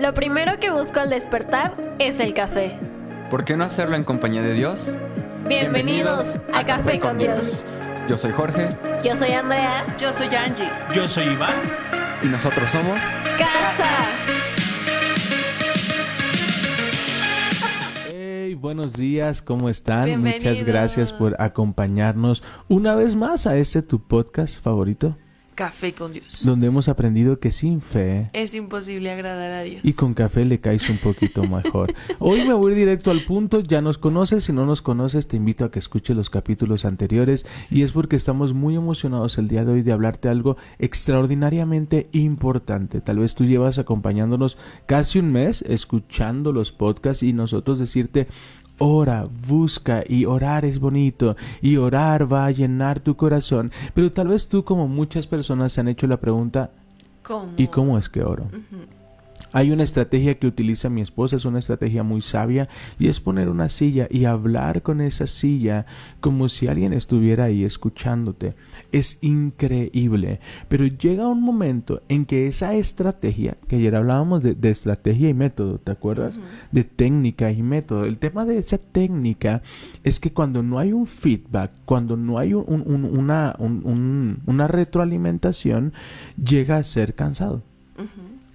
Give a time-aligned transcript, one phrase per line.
[0.00, 2.78] Lo primero que busco al despertar es el café.
[3.28, 4.94] ¿Por qué no hacerlo en compañía de Dios?
[5.46, 7.66] Bienvenidos, a, Café, con Dios.
[8.08, 8.68] Yo soy Jorge
[9.04, 9.84] Yo soy Andrea.
[9.98, 10.70] Yo soy Angie.
[10.94, 11.54] Yo soy Iván.
[12.22, 12.98] y nosotros somos...
[13.36, 13.90] Casa.
[18.10, 20.18] Hey, buenos días, ¿cómo están?
[20.18, 25.18] Muchas gracias por acompañarnos una vez más a este tu podcast favorito,
[25.60, 26.42] Café con Dios.
[26.42, 29.82] donde hemos aprendido que sin fe Es imposible agradar a Dios.
[29.84, 31.92] y con café le caes un poquito mejor.
[32.18, 35.66] Hoy me voy directo al punto, ya nos conoces, si no nos conoces te invito
[35.66, 39.72] a que escuches los capítulos anteriores y es porque estamos muy emocionados el día de
[39.72, 43.02] hoy de hablarte algo extraordinariamente importante.
[43.02, 48.28] Tal vez tú llevas acompañándonos casi un mes escuchando los podcasts y nosotros decirte
[48.82, 53.70] Ora, busca y orar es bonito y orar va a llenar tu corazón.
[53.92, 56.70] Pero tal vez tú como muchas personas se han hecho la pregunta
[57.22, 57.52] ¿Cómo?
[57.58, 58.48] ¿y cómo es que oro?
[59.52, 63.48] Hay una estrategia que utiliza mi esposa, es una estrategia muy sabia, y es poner
[63.48, 65.86] una silla y hablar con esa silla
[66.20, 68.54] como si alguien estuviera ahí escuchándote.
[68.92, 74.70] Es increíble, pero llega un momento en que esa estrategia, que ayer hablábamos de, de
[74.70, 76.36] estrategia y método, ¿te acuerdas?
[76.72, 78.04] De técnica y método.
[78.04, 79.62] El tema de esa técnica
[80.04, 83.82] es que cuando no hay un feedback, cuando no hay un- un- un- una, un-
[83.84, 85.92] un- una retroalimentación,
[86.42, 87.62] llega a ser cansado.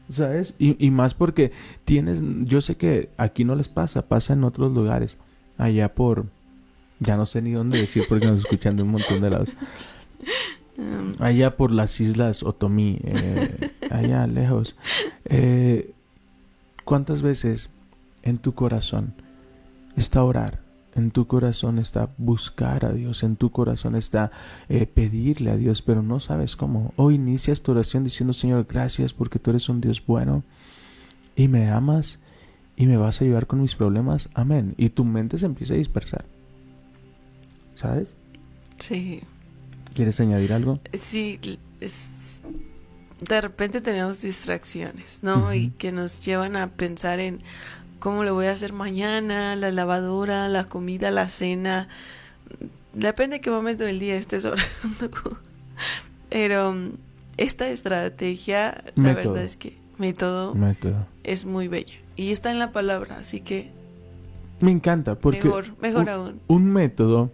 [0.09, 0.53] ¿Sabes?
[0.59, 1.51] Y, y más porque
[1.83, 5.17] tienes, yo sé que aquí no les pasa, pasa en otros lugares,
[5.57, 6.27] allá por,
[6.99, 9.49] ya no sé ni dónde decir porque nos escuchan de un montón de lados,
[11.19, 14.75] allá por las islas Otomí, eh, allá lejos.
[15.25, 15.91] Eh,
[16.83, 17.69] ¿Cuántas veces
[18.21, 19.13] en tu corazón
[19.95, 20.64] está orar?
[20.95, 24.31] En tu corazón está buscar a Dios, en tu corazón está
[24.69, 26.93] eh, pedirle a Dios, pero no sabes cómo.
[26.95, 30.43] Hoy inicias tu oración diciendo, Señor, gracias porque tú eres un Dios bueno
[31.35, 32.19] y me amas
[32.77, 34.29] y me vas a ayudar con mis problemas.
[34.33, 34.73] Amén.
[34.77, 36.23] Y tu mente se empieza a dispersar.
[37.75, 38.07] ¿Sabes?
[38.79, 39.21] Sí.
[39.93, 40.79] ¿Quieres añadir algo?
[40.93, 41.39] Sí,
[41.81, 42.41] es-
[43.21, 45.53] de repente tenemos distracciones, ¿no?
[45.53, 47.41] Y que nos llevan a pensar en
[47.99, 51.87] cómo lo voy a hacer mañana, la lavadora, la comida, la cena.
[52.93, 55.09] Depende de qué momento del día estés orando.
[56.29, 56.91] Pero mm,
[57.37, 61.07] esta estrategia, la verdad es que método Método.
[61.23, 61.95] es muy bella.
[62.15, 63.71] Y está en la palabra, así que
[64.59, 66.41] Me encanta porque mejor, mejor un, aún.
[66.47, 67.31] un método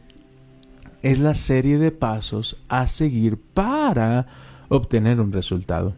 [1.01, 4.27] es la serie de pasos a seguir para
[4.69, 5.93] obtener un resultado.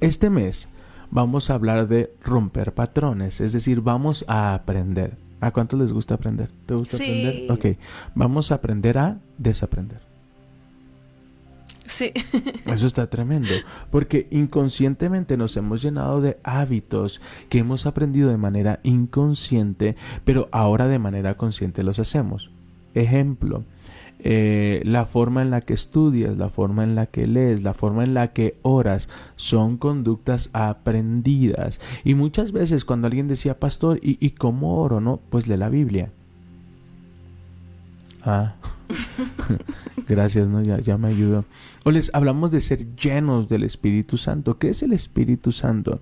[0.00, 0.68] Este mes
[1.10, 5.16] vamos a hablar de romper patrones, es decir, vamos a aprender.
[5.40, 6.50] ¿A cuánto les gusta aprender?
[6.66, 7.04] ¿Te gusta Sí.
[7.04, 7.52] aprender?
[7.52, 7.78] Ok,
[8.14, 10.00] vamos a aprender a desaprender.
[11.86, 12.12] Sí.
[12.66, 13.48] Eso está tremendo,
[13.90, 20.86] porque inconscientemente nos hemos llenado de hábitos que hemos aprendido de manera inconsciente, pero ahora
[20.86, 22.50] de manera consciente los hacemos.
[22.94, 23.64] Ejemplo,
[24.20, 28.04] eh, la forma en la que estudias, la forma en la que lees, la forma
[28.04, 31.80] en la que oras, son conductas aprendidas.
[32.04, 35.00] Y muchas veces cuando alguien decía, pastor, ¿y, y cómo oro?
[35.00, 36.10] No, pues lee la Biblia.
[38.24, 38.56] Ah,
[40.08, 40.62] gracias, ¿no?
[40.62, 41.44] Ya, ya me ayudó.
[41.84, 44.58] O les hablamos de ser llenos del Espíritu Santo.
[44.58, 46.00] ¿Qué es el Espíritu Santo?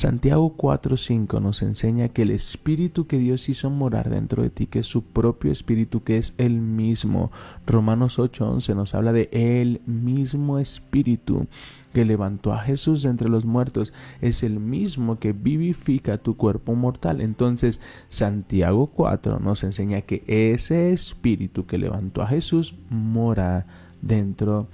[0.00, 4.78] Santiago 4:5 nos enseña que el Espíritu que Dios hizo morar dentro de ti, que
[4.78, 7.30] es su propio Espíritu, que es el mismo.
[7.66, 11.48] Romanos 8:11 nos habla de el mismo Espíritu
[11.92, 17.20] que levantó a Jesús entre los muertos, es el mismo que vivifica tu cuerpo mortal.
[17.20, 17.78] Entonces,
[18.08, 23.66] Santiago 4 nos enseña que ese Espíritu que levantó a Jesús mora
[24.00, 24.66] dentro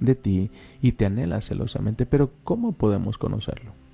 [0.00, 0.50] de ti
[0.82, 2.04] y te anhela celosamente.
[2.04, 3.85] Pero ¿cómo podemos conocerlo?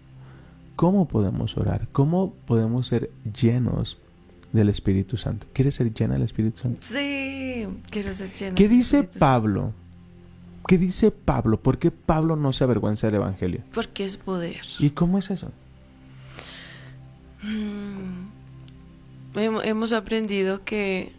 [0.82, 1.86] ¿Cómo podemos orar?
[1.92, 3.08] ¿Cómo podemos ser
[3.40, 3.98] llenos
[4.52, 5.46] del Espíritu Santo?
[5.52, 6.80] ¿Quieres ser llena del Espíritu Santo?
[6.82, 8.56] Sí, quiero ser lleno.
[8.56, 9.72] ¿Qué del dice Espíritu Pablo?
[10.66, 11.60] ¿Qué dice Pablo?
[11.60, 13.60] ¿Por qué Pablo no se avergüenza del Evangelio?
[13.72, 14.62] Porque es poder.
[14.80, 15.52] ¿Y cómo es eso?
[17.44, 18.26] Mm.
[19.38, 21.12] Hem- Hemos aprendido que,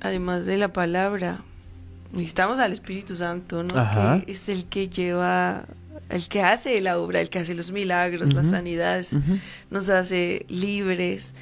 [0.00, 1.40] además de la palabra,
[2.12, 3.76] necesitamos al Espíritu Santo, ¿no?
[3.76, 4.22] Ajá.
[4.24, 5.64] Que es el que lleva,
[6.08, 8.54] el que hace la obra, el que hace los milagros, las Ujú.
[8.56, 9.38] sanidades, Ujú.
[9.70, 11.34] nos hace libres.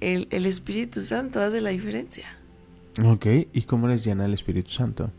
[0.00, 2.26] El, el Espíritu Santo hace la diferencia.
[3.04, 5.10] Ok, ¿y cómo les llena el Espíritu Santo?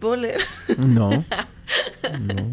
[0.00, 0.40] ¿Puedo leer?
[0.78, 1.24] No.
[2.20, 2.52] No.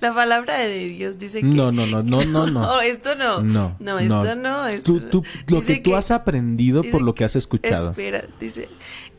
[0.00, 1.46] La palabra de Dios dice que...
[1.46, 2.60] No, no, no, no, no, no.
[2.76, 3.42] Oh, esto no.
[3.42, 4.66] No, No, esto no.
[4.66, 5.08] esto Tú, no.
[5.10, 7.90] tú, lo Dice que tú has aprendido por lo que has escuchado.
[7.90, 8.68] Espera, dice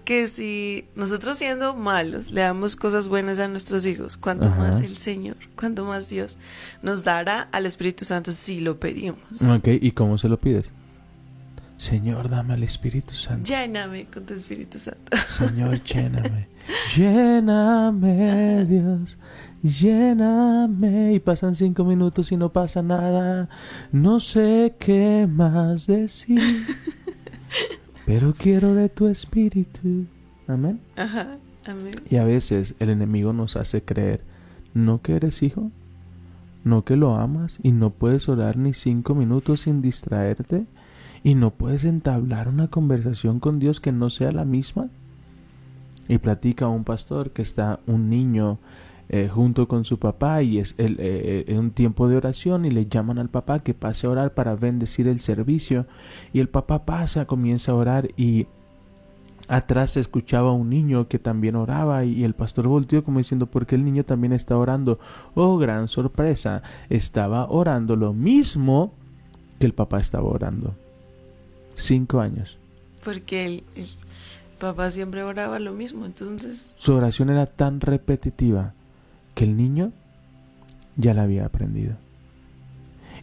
[0.04, 4.56] que si nosotros siendo malos le damos cosas buenas a nuestros hijos, cuanto Ajá.
[4.58, 6.40] más el Señor, cuanto más Dios
[6.82, 9.20] nos dará al Espíritu Santo si lo pedimos.
[9.48, 10.72] Ok, ¿y cómo se lo pides?
[11.78, 13.44] Señor, dame al Espíritu Santo.
[13.44, 15.18] Lléname con tu Espíritu Santo.
[15.28, 16.48] Señor, lléname.
[16.96, 19.18] Lléname, Dios.
[19.64, 21.14] Lléname.
[21.14, 23.50] Y pasan cinco minutos y no pasa nada.
[23.92, 26.66] No sé qué más decir.
[28.06, 30.06] Pero quiero de tu espíritu.
[30.48, 30.80] Amén.
[30.96, 31.96] Ajá, amén.
[32.10, 34.24] Y a veces el enemigo nos hace creer,
[34.74, 35.72] no que eres hijo,
[36.64, 40.66] no que lo amas y no puedes orar ni cinco minutos sin distraerte
[41.24, 44.90] y no puedes entablar una conversación con Dios que no sea la misma.
[46.08, 48.58] Y platica un pastor que está un niño
[49.14, 52.72] eh, junto con su papá y es el, eh, eh, un tiempo de oración y
[52.72, 55.86] le llaman al papá que pase a orar para bendecir el servicio
[56.32, 58.48] y el papá pasa, comienza a orar y
[59.50, 63.76] atrás se escuchaba un niño que también oraba y el pastor volteó como diciendo porque
[63.76, 64.98] el niño también está orando.
[65.36, 68.94] Oh, gran sorpresa, estaba orando lo mismo
[69.60, 70.74] que el papá estaba orando.
[71.76, 72.58] Cinco años.
[73.04, 73.88] Porque el, el
[74.58, 76.72] papá siempre oraba lo mismo, entonces...
[76.78, 78.74] Su oración era tan repetitiva
[79.36, 79.92] que el niño
[80.96, 81.96] ya la había aprendido.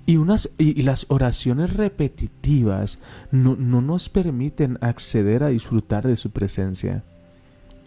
[0.06, 2.98] Y, unas, y, las oraciones repetitivas
[3.30, 7.02] no, no nos permiten acceder a disfrutar de su presencia.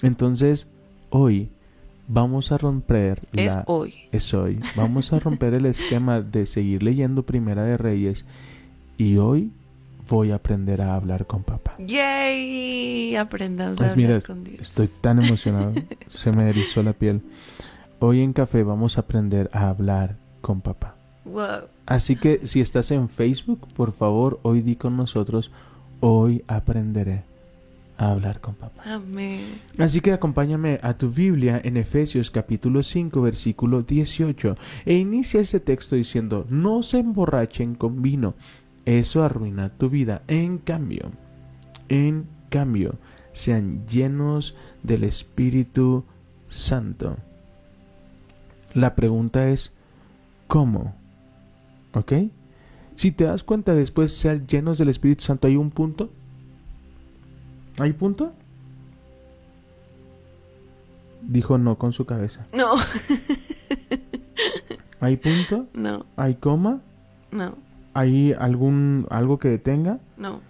[0.03, 0.67] Entonces,
[1.09, 1.49] hoy
[2.07, 3.95] vamos a romper Es hoy.
[4.11, 4.59] es hoy.
[4.75, 8.25] Vamos a romper el esquema de seguir leyendo Primera de Reyes
[8.97, 9.51] y hoy
[10.07, 11.75] voy a aprender a hablar con papá.
[11.79, 13.15] ¡Yay!
[13.15, 14.61] Aprendamos a Pues hablar mira, con Dios.
[14.61, 15.73] Estoy tan emocionado,
[16.09, 17.21] se me erizó la piel.
[18.03, 20.95] Hoy en café vamos a aprender a hablar con papá.
[21.23, 21.67] Wow.
[21.85, 25.51] Así que si estás en Facebook, por favor, hoy di con nosotros,
[25.99, 27.25] hoy aprenderé
[27.99, 28.81] a hablar con papá.
[28.85, 29.41] Amén.
[29.77, 35.59] Así que acompáñame a tu Biblia en Efesios capítulo 5 versículo 18 e inicia ese
[35.59, 38.33] texto diciendo, no se emborrachen con vino,
[38.83, 40.23] eso arruina tu vida.
[40.27, 41.11] En cambio,
[41.87, 42.95] en cambio,
[43.31, 46.03] sean llenos del Espíritu
[46.49, 47.17] Santo.
[48.73, 49.71] La pregunta es,
[50.47, 50.93] ¿cómo?
[51.93, 52.13] ¿Ok?
[52.95, 56.09] Si te das cuenta después ser llenos del Espíritu Santo, ¿hay un punto?
[57.79, 58.33] ¿Hay punto?
[61.21, 62.45] Dijo no con su cabeza.
[62.53, 62.73] No,
[64.99, 65.67] ¿Hay punto?
[65.73, 66.81] no, ¿Hay coma?
[67.31, 67.55] no,
[67.93, 69.99] ¿Hay algún algo que detenga?
[70.17, 70.41] no.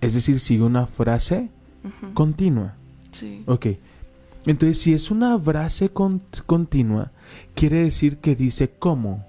[0.00, 1.50] Es decir, sigue una frase
[2.14, 2.74] continua.
[3.10, 3.42] Sí.
[3.46, 3.66] Ok.
[4.48, 7.12] Entonces, si es una frase con- continua,
[7.54, 9.26] quiere decir que dice cómo.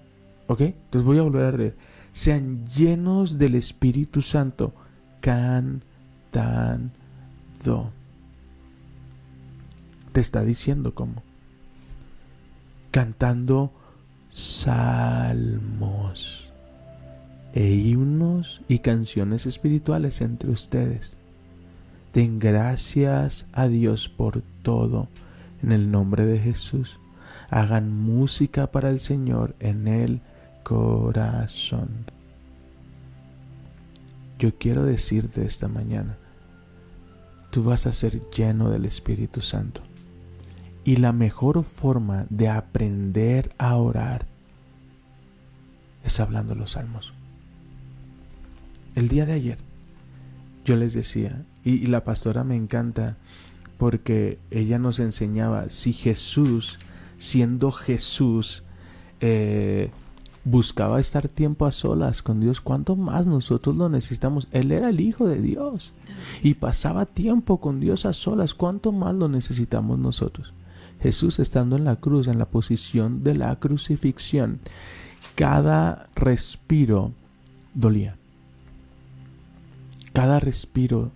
[0.48, 0.62] ¿Ok?
[0.62, 1.77] Entonces voy a volver a leer.
[2.13, 4.74] Sean llenos del Espíritu Santo,
[5.21, 6.92] cantando.
[10.12, 11.21] Te está diciendo cómo.
[12.92, 13.71] Cantando
[14.31, 15.66] salmos
[17.54, 21.16] e himnos y canciones espirituales entre ustedes.
[22.13, 25.07] Den gracias a Dios por todo
[25.61, 27.00] en el nombre de Jesús.
[27.50, 30.21] Hagan música para el Señor en el
[30.63, 31.89] corazón.
[34.39, 36.17] Yo quiero decirte esta mañana,
[37.51, 39.81] tú vas a ser lleno del Espíritu Santo.
[40.85, 44.25] Y la mejor forma de aprender a orar
[46.04, 47.13] es hablando los salmos.
[48.95, 49.57] El día de ayer
[50.66, 53.18] yo les decía, y, y la pastora me encanta
[53.80, 56.78] porque ella nos enseñaba, si Jesús,
[57.18, 58.64] siendo Jesús,
[59.21, 59.90] eh,
[60.44, 64.49] buscaba estar tiempo a solas con Dios, ¿cuánto más nosotros lo necesitamos?
[64.52, 65.94] Él era el Hijo de Dios
[66.44, 70.54] y pasaba tiempo con Dios a solas, ¿cuánto más lo necesitamos nosotros?
[71.02, 74.59] Jesús estando en la cruz, en la posición de la crucifixión,
[75.35, 77.14] cada respiro
[77.73, 78.18] dolía.
[80.11, 81.11] Cada respiro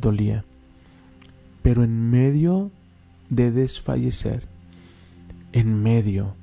[0.00, 0.44] dolía.
[1.62, 2.70] Pero en medio
[3.28, 4.44] de desfallecer,
[5.52, 6.34] en medio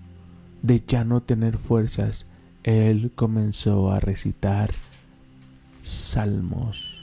[0.61, 2.25] de ya no tener fuerzas,
[2.63, 4.71] Él comenzó a recitar
[5.81, 6.97] salmos.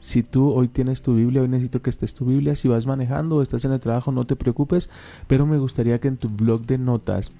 [0.00, 2.56] Si tú hoy tienes tu Biblia, hoy necesito que estés tu Biblia.
[2.56, 4.90] Si vas manejando o estás en el trabajo, no te preocupes,
[5.26, 7.30] pero me gustaría que en tu blog de notas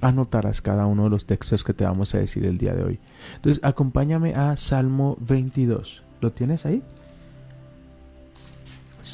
[0.00, 3.00] anotaras cada uno de los textos que te vamos a decir el día de hoy.
[3.36, 6.02] Entonces, acompáñame a Salmo 22.
[6.20, 6.82] ¿Lo tienes ahí?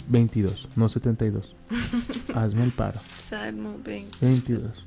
[0.08, 1.54] 22, no 72.
[2.34, 3.00] Hazme el paro.
[3.20, 4.18] Salmo 20.
[4.20, 4.84] 22.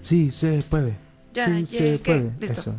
[0.00, 0.96] Sí, se puede.
[1.34, 2.32] Ya, sí, ya, se puede.
[2.40, 2.60] Listo.
[2.60, 2.74] Eso.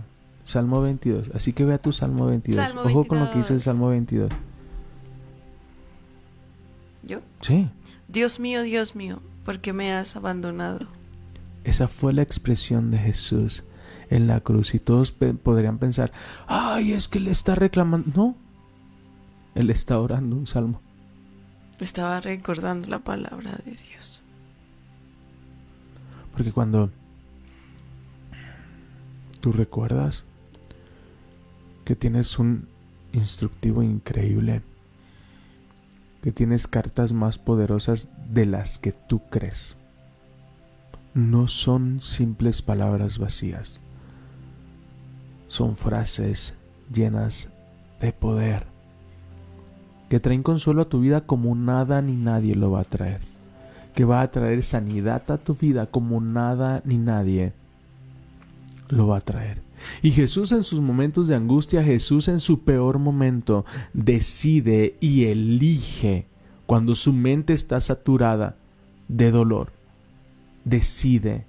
[0.45, 1.31] Salmo 22.
[1.33, 2.55] Así que vea tu Salmo 22.
[2.63, 4.31] Salmo Ojo con lo que dice el Salmo 22.
[7.03, 7.19] ¿Yo?
[7.41, 7.69] Sí.
[8.07, 10.87] Dios mío, Dios mío, ¿por qué me has abandonado?
[11.65, 13.63] Esa fue la expresión de Jesús
[14.09, 14.73] en la cruz.
[14.75, 16.11] Y todos pe- podrían pensar,
[16.47, 18.11] ay, es que le está reclamando.
[18.15, 18.35] No.
[19.55, 20.81] Él está orando un salmo.
[21.79, 24.21] Estaba recordando la palabra de Dios.
[26.33, 26.91] Porque cuando
[29.39, 30.23] tú recuerdas
[31.85, 32.67] que tienes un
[33.13, 34.61] instructivo increíble,
[36.21, 39.77] que tienes cartas más poderosas de las que tú crees,
[41.13, 43.79] no son simples palabras vacías,
[45.47, 46.55] son frases
[46.93, 47.49] llenas
[47.99, 48.67] de poder,
[50.09, 53.37] que traen consuelo a tu vida como nada ni nadie lo va a traer
[53.97, 57.53] que va a traer sanidad a tu vida como nada ni nadie
[58.89, 59.63] lo va a traer.
[60.03, 66.27] Y Jesús en sus momentos de angustia, Jesús en su peor momento, decide y elige,
[66.67, 68.55] cuando su mente está saturada
[69.07, 69.71] de dolor,
[70.63, 71.47] decide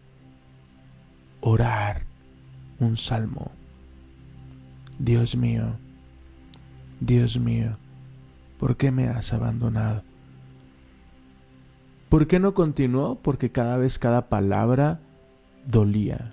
[1.43, 2.07] orar
[2.81, 3.58] un salmo.
[4.99, 5.77] Dios mío,
[6.99, 7.77] Dios mío,
[8.59, 10.03] ¿por qué me has abandonado?
[12.09, 13.15] ¿Por qué no continuó?
[13.15, 14.99] Porque cada vez cada palabra
[15.67, 16.33] dolía.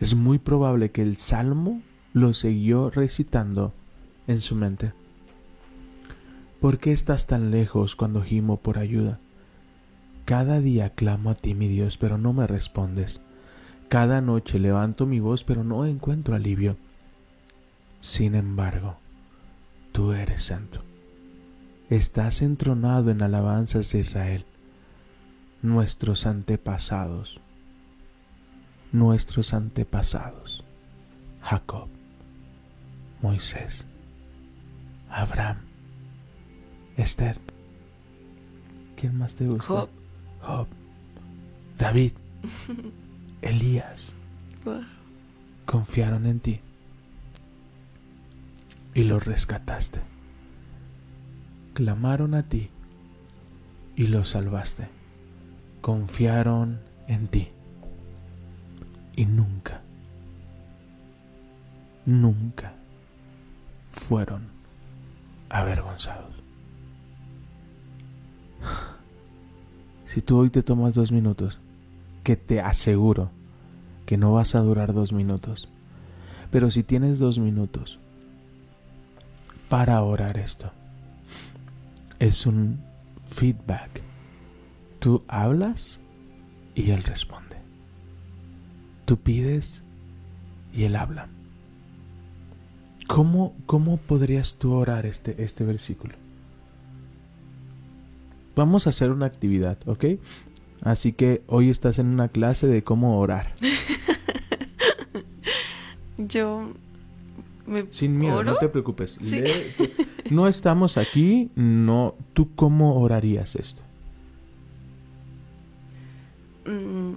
[0.00, 1.82] Es muy probable que el salmo
[2.14, 3.74] lo siguió recitando
[4.26, 4.92] en su mente.
[6.60, 9.18] ¿Por qué estás tan lejos cuando gimo por ayuda?
[10.24, 13.20] Cada día clamo a ti, mi Dios, pero no me respondes.
[13.88, 16.78] Cada noche levanto mi voz, pero no encuentro alivio.
[18.06, 18.98] Sin embargo,
[19.90, 20.80] tú eres santo.
[21.90, 24.46] Estás entronado en alabanzas de Israel,
[25.60, 27.40] nuestros antepasados,
[28.92, 30.62] nuestros antepasados,
[31.42, 31.88] Jacob,
[33.22, 33.84] Moisés,
[35.10, 35.56] Abraham,
[36.96, 37.40] Esther.
[38.94, 39.64] ¿Quién más te gusta?
[39.64, 39.88] Job.
[40.42, 40.68] Job,
[41.76, 42.12] David,
[43.42, 44.14] Elías,
[44.64, 44.84] Wow.
[45.64, 46.60] confiaron en ti
[48.96, 50.00] y los rescataste.
[51.74, 52.70] Clamaron a ti
[53.94, 54.88] y los salvaste.
[55.82, 57.50] Confiaron en ti
[59.14, 59.82] y nunca,
[62.06, 62.72] nunca
[63.92, 64.48] fueron
[65.50, 66.34] avergonzados.
[70.06, 71.60] Si tú hoy te tomas dos minutos,
[72.24, 73.30] que te aseguro
[74.06, 75.68] que no vas a durar dos minutos,
[76.50, 77.98] pero si tienes dos minutos
[79.68, 80.70] para orar esto,
[82.18, 82.80] es un
[83.26, 84.02] feedback.
[84.98, 86.00] Tú hablas
[86.74, 87.56] y Él responde.
[89.04, 89.82] Tú pides
[90.72, 91.28] y Él habla.
[93.06, 96.14] ¿Cómo, cómo podrías tú orar este, este versículo?
[98.56, 100.04] Vamos a hacer una actividad, ¿ok?
[100.82, 103.54] Así que hoy estás en una clase de cómo orar.
[106.18, 106.72] Yo
[107.66, 108.52] me Sin miedo, ¿Oro?
[108.52, 109.18] no te preocupes.
[109.22, 109.42] Sí.
[110.28, 112.16] No estamos aquí, no.
[112.32, 113.80] ¿Tú cómo orarías esto?
[116.64, 117.12] Mm,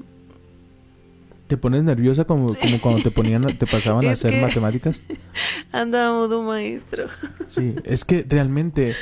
[1.47, 5.01] ¿Te pones nerviosa como, como cuando te ponían, te pasaban a hacer matemáticas?
[5.71, 7.05] anda modo maestro.
[7.47, 8.93] Sí, es que realmente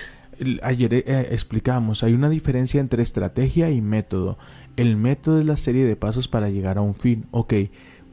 [0.64, 4.38] ayer eh, explicábamos, hay una diferencia entre estrategia y método.
[4.78, 7.26] El método es la serie de pasos para llegar a un fin.
[7.32, 7.54] Ok,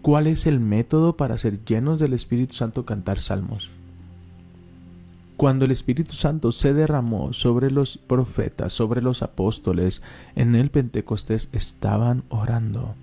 [0.05, 3.71] ¿cuál es el método para ser llenos del Espíritu Santo cantar salmos?
[5.39, 10.03] Cuando el Espíritu Santo se derramó sobre los profetas, sobre los apóstoles,
[10.37, 12.95] en el Pentecostés estaban orando.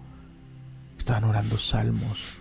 [1.00, 2.38] Estaban orando salmos.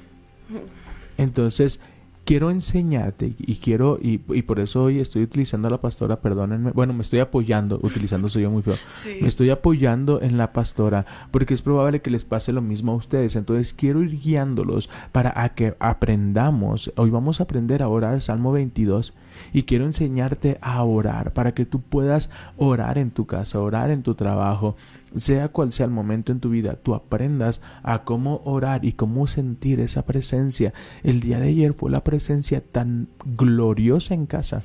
[1.16, 1.80] Entonces,
[2.24, 6.70] quiero enseñarte y quiero, y, y por eso hoy estoy utilizando a la pastora, perdónenme,
[6.72, 9.16] bueno, me estoy apoyando, utilizando soy yo muy feo, Sí.
[9.20, 12.96] me estoy apoyando en la pastora porque es probable que les pase lo mismo a
[12.96, 13.36] ustedes.
[13.36, 16.92] Entonces quiero ir guiándolos para a que aprendamos.
[16.96, 19.14] Hoy vamos a aprender a orar Salmo 22
[19.52, 24.02] y quiero enseñarte a orar para que tú puedas orar en tu casa, orar en
[24.02, 24.76] tu trabajo,
[25.16, 29.26] sea cual sea el momento en tu vida, tú aprendas a cómo orar y cómo
[29.26, 30.72] sentir esa presencia.
[31.02, 34.62] El día de ayer fue la presencia tan gloriosa en casa,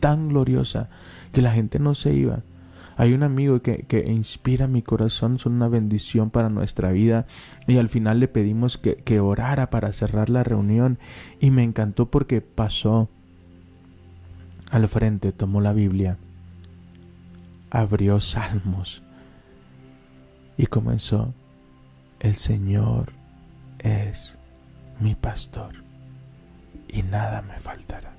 [0.00, 0.88] tan gloriosa
[1.32, 2.42] que la gente no se iba.
[2.98, 7.26] Hay un amigo que, que inspira mi corazón, son una bendición para nuestra vida
[7.66, 10.98] y al final le pedimos que, que orara para cerrar la reunión
[11.38, 13.10] y me encantó porque pasó
[14.70, 16.16] al frente, tomó la Biblia,
[17.76, 19.02] abrió salmos
[20.56, 21.34] y comenzó
[22.20, 23.12] el Señor
[23.78, 24.38] es
[24.98, 25.74] mi pastor
[26.88, 28.14] y nada me faltará.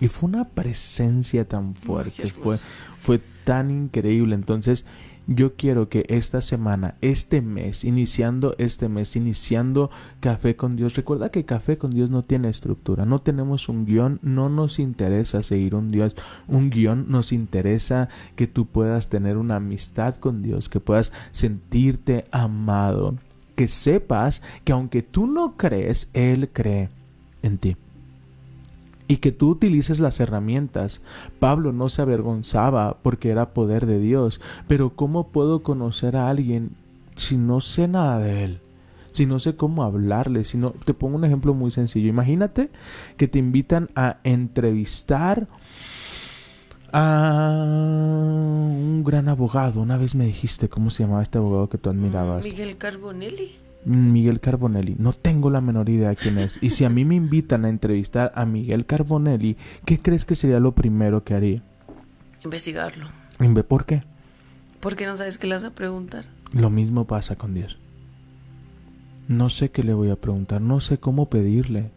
[0.00, 2.58] Y fue una presencia tan fuerte, fue,
[3.00, 4.34] fue tan increíble.
[4.34, 4.86] Entonces,
[5.28, 11.30] yo quiero que esta semana, este mes, iniciando este mes, iniciando Café con Dios, recuerda
[11.30, 15.74] que Café con Dios no tiene estructura, no tenemos un guion, no nos interesa seguir
[15.74, 16.16] un Dios,
[16.46, 22.24] un guion, nos interesa que tú puedas tener una amistad con Dios, que puedas sentirte
[22.32, 23.16] amado,
[23.54, 26.88] que sepas que aunque tú no crees, Él cree
[27.42, 27.76] en ti
[29.08, 31.00] y que tú utilices las herramientas.
[31.40, 36.76] Pablo no se avergonzaba porque era poder de Dios, pero ¿cómo puedo conocer a alguien
[37.16, 38.60] si no sé nada de él?
[39.10, 42.08] Si no sé cómo hablarle, si no, te pongo un ejemplo muy sencillo.
[42.08, 42.70] Imagínate
[43.16, 45.48] que te invitan a entrevistar
[46.92, 49.80] a un gran abogado.
[49.80, 52.44] Una vez me dijiste cómo se llamaba este abogado que tú admirabas.
[52.44, 53.67] Miguel Carbonelli.
[53.88, 54.96] Miguel Carbonelli.
[54.98, 56.62] No tengo la menor idea quién es.
[56.62, 60.60] Y si a mí me invitan a entrevistar a Miguel Carbonelli, ¿qué crees que sería
[60.60, 61.62] lo primero que haría?
[62.44, 63.06] Investigarlo.
[63.66, 64.02] ¿Por qué?
[64.80, 66.26] Porque no sabes qué le vas a preguntar.
[66.52, 67.78] Lo mismo pasa con Dios.
[69.26, 71.90] No sé qué le voy a preguntar, no sé cómo pedirle.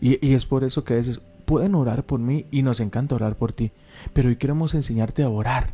[0.00, 3.14] Y, y es por eso que a veces pueden orar por mí y nos encanta
[3.14, 3.72] orar por ti.
[4.12, 5.72] Pero hoy queremos enseñarte a orar.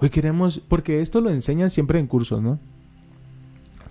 [0.00, 2.58] Hoy queremos, porque esto lo enseñan siempre en cursos, ¿no?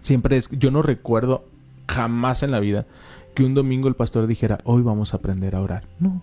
[0.03, 1.45] Siempre es, yo no recuerdo
[1.87, 2.85] jamás en la vida
[3.33, 5.87] que un domingo el pastor dijera, hoy vamos a aprender a orar.
[5.99, 6.21] No,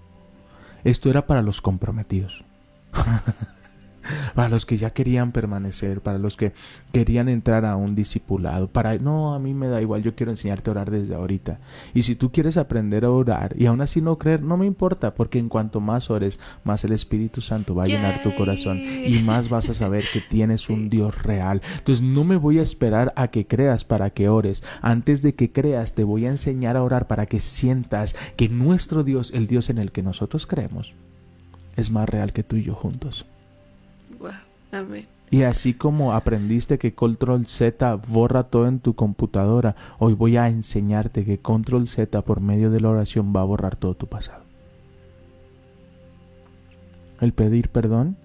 [0.85, 2.45] esto era para los comprometidos.
[4.35, 6.53] para los que ya querían permanecer, para los que
[6.93, 10.71] querían entrar a un discipulado, para no, a mí me da igual, yo quiero enseñarte
[10.71, 11.61] a orar desde ahorita.
[11.95, 15.15] Y si tú quieres aprender a orar y aún así no creer, no me importa,
[15.15, 19.23] porque en cuanto más ores, más el Espíritu Santo va a llenar tu corazón y
[19.23, 21.63] más vas a saber que tienes un Dios real.
[21.79, 24.63] Entonces no me voy a esperar a que creas para que ores.
[24.83, 29.05] Antes de que creas, te voy a enseñar a orar para que sientas que nuestro
[29.05, 30.95] Dios, el Dios en el que nosotros creemos,
[31.77, 33.27] es más real que tú y yo juntos.
[35.31, 40.49] Y así como aprendiste que Control Z borra todo en tu computadora, hoy voy a
[40.49, 44.43] enseñarte que Control Z por medio de la oración va a borrar todo tu pasado.
[47.21, 48.17] El pedir perdón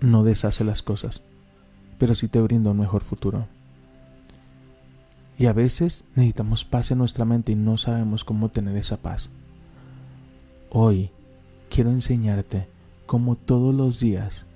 [0.00, 1.22] no deshace las cosas,
[1.98, 3.46] pero sí te brinda un mejor futuro.
[5.36, 9.30] Y a veces necesitamos paz en nuestra mente y no sabemos cómo tener esa paz.
[10.70, 11.10] Hoy
[11.68, 12.68] quiero enseñarte
[13.06, 14.46] cómo todos los días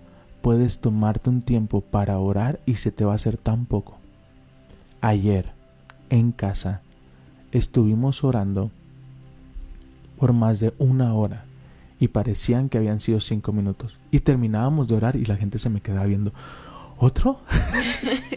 [0.40, 3.98] puedes tomarte un tiempo para orar y se te va a hacer tan poco.
[5.00, 5.52] Ayer,
[6.10, 6.82] en casa,
[7.52, 8.70] estuvimos orando
[10.18, 11.44] por más de una hora
[12.00, 13.96] y parecían que habían sido cinco minutos.
[14.10, 16.32] Y terminábamos de orar y la gente se me quedaba viendo.
[16.98, 17.40] ¿Otro?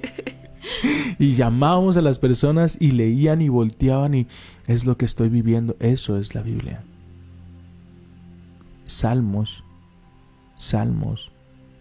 [1.19, 4.27] y llamábamos a las personas y leían y volteaban y
[4.67, 5.75] es lo que estoy viviendo.
[5.79, 6.83] Eso es la Biblia.
[8.85, 9.63] Salmos,
[10.55, 11.30] salmos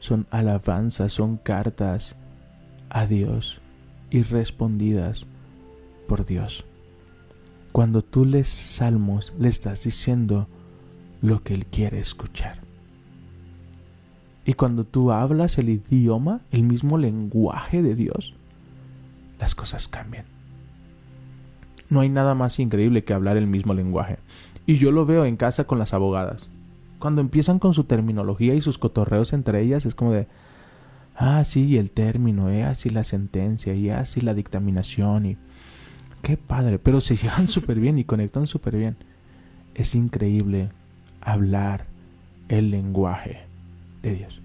[0.00, 2.16] son alabanzas, son cartas
[2.88, 3.60] a Dios
[4.10, 5.26] y respondidas
[6.08, 6.64] por Dios.
[7.70, 10.48] Cuando tú lees salmos, le estás diciendo
[11.22, 12.58] lo que Él quiere escuchar.
[14.44, 18.34] Y cuando tú hablas el idioma, el mismo lenguaje de Dios,
[19.38, 20.24] las cosas cambian.
[21.88, 24.18] No hay nada más increíble que hablar el mismo lenguaje.
[24.66, 26.48] Y yo lo veo en casa con las abogadas
[27.00, 30.28] cuando empiezan con su terminología y sus cotorreos entre ellas, es como de,
[31.16, 35.36] ah, sí, el término, eh, así la sentencia, y así la dictaminación, y
[36.22, 38.96] qué padre, pero se llevan súper bien y conectan súper bien.
[39.74, 40.68] Es increíble
[41.20, 41.86] hablar
[42.48, 43.44] el lenguaje
[44.02, 44.40] de Dios.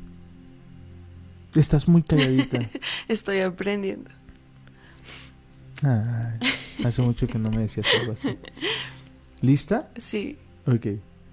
[1.55, 2.59] Estás muy calladita.
[3.07, 4.09] Estoy aprendiendo.
[6.83, 8.37] hace mucho que no me decías algo así.
[9.41, 9.89] ¿Lista?
[9.97, 10.37] Sí.
[10.65, 10.87] Ok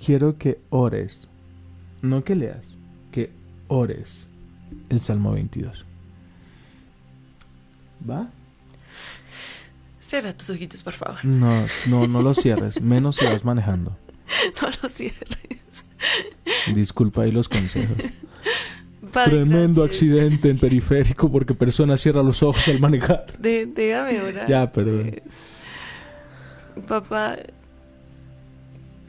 [0.05, 1.29] quiero que ores,
[2.03, 2.77] no que leas,
[3.11, 3.31] que
[3.69, 4.27] ores
[4.89, 5.85] el Salmo 22.
[8.09, 8.29] ¿Va?
[10.01, 11.25] Cierra tus ojitos, por favor.
[11.25, 13.97] No, no, no lo cierres, menos si vas manejando.
[14.61, 15.85] No lo cierres.
[16.75, 17.97] Disculpa ahí los consejos.
[19.25, 23.27] Tremendo accidente en periférico porque persona cierra los ojos al manejar.
[23.39, 24.49] déjame orar.
[24.49, 25.21] Ya, perdón.
[26.89, 27.37] Papá,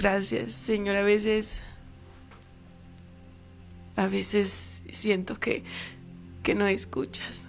[0.03, 0.97] Gracias, Señor.
[0.97, 1.61] A veces,
[3.95, 5.63] a veces siento que,
[6.43, 7.47] que no escuchas.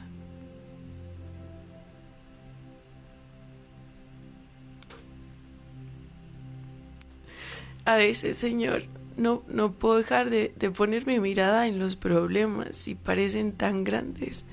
[7.87, 8.85] A veces, Señor,
[9.17, 13.85] no, no puedo dejar de, de poner mi mirada en los problemas y parecen tan
[13.85, 14.45] grandes.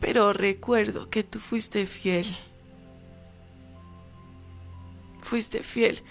[0.00, 2.26] pero recuerdo que tú fuiste fiel.
[5.24, 6.02] Fuiste fiel.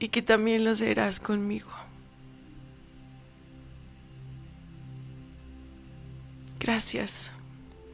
[0.00, 1.70] Y que también lo serás conmigo.
[6.58, 7.30] Gracias,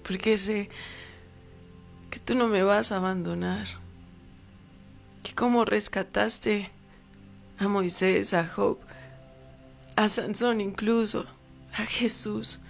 [0.07, 0.70] porque sé
[2.11, 3.66] que tú no me vas a abandonar.
[5.24, 6.70] Que como rescataste
[7.59, 8.79] a Moisés, a Job,
[9.96, 11.27] a Sansón incluso,
[11.72, 12.61] a Jesús,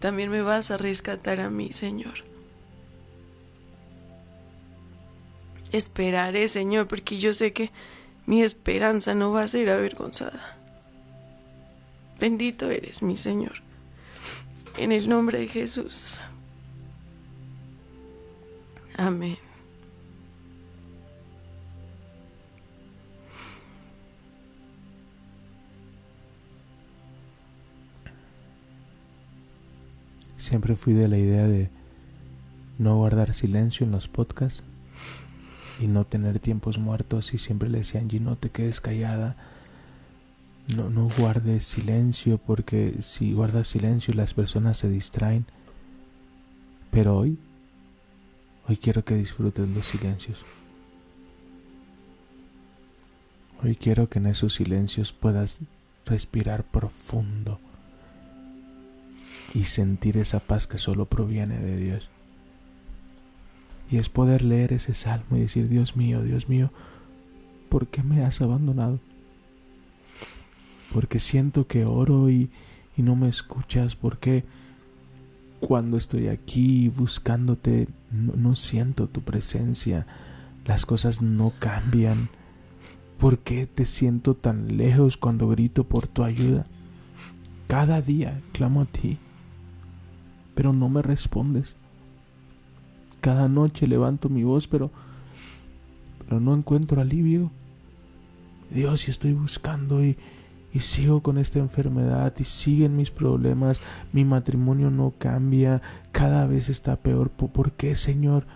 [0.00, 2.33] también me vas a rescatar a mí, Señor.
[5.74, 7.72] Esperaré, Señor, porque yo sé que
[8.26, 10.56] mi esperanza no va a ser avergonzada.
[12.20, 13.54] Bendito eres, mi Señor.
[14.78, 16.20] En el nombre de Jesús.
[18.96, 19.36] Amén.
[30.36, 31.68] Siempre fui de la idea de
[32.78, 34.62] no guardar silencio en los podcasts
[35.80, 39.36] y no tener tiempos muertos y siempre le decían, Angie, no te quedes callada,
[40.74, 45.46] no, no guardes silencio porque si guardas silencio las personas se distraen.
[46.90, 47.38] Pero hoy,
[48.68, 50.38] hoy quiero que disfrutes los silencios.
[53.62, 55.60] Hoy quiero que en esos silencios puedas
[56.06, 57.58] respirar profundo
[59.54, 62.13] y sentir esa paz que solo proviene de Dios.
[63.90, 66.70] Y es poder leer ese salmo y decir, Dios mío, Dios mío,
[67.68, 68.98] ¿por qué me has abandonado?
[70.92, 72.50] Porque siento que oro y,
[72.96, 74.44] y no me escuchas, porque
[75.60, 80.06] cuando estoy aquí buscándote no, no siento tu presencia,
[80.66, 82.28] las cosas no cambian.
[83.18, 86.66] ¿Por qué te siento tan lejos cuando grito por tu ayuda?
[87.66, 89.18] Cada día clamo a ti
[90.54, 91.76] pero no me respondes.
[93.24, 94.90] Cada noche levanto mi voz, pero,
[96.26, 97.50] pero no encuentro alivio.
[98.70, 100.18] Dios, y estoy buscando y,
[100.74, 103.80] y sigo con esta enfermedad y siguen mis problemas,
[104.12, 105.80] mi matrimonio no cambia,
[106.12, 107.30] cada vez está peor.
[107.30, 108.46] ¿Por qué, Señor?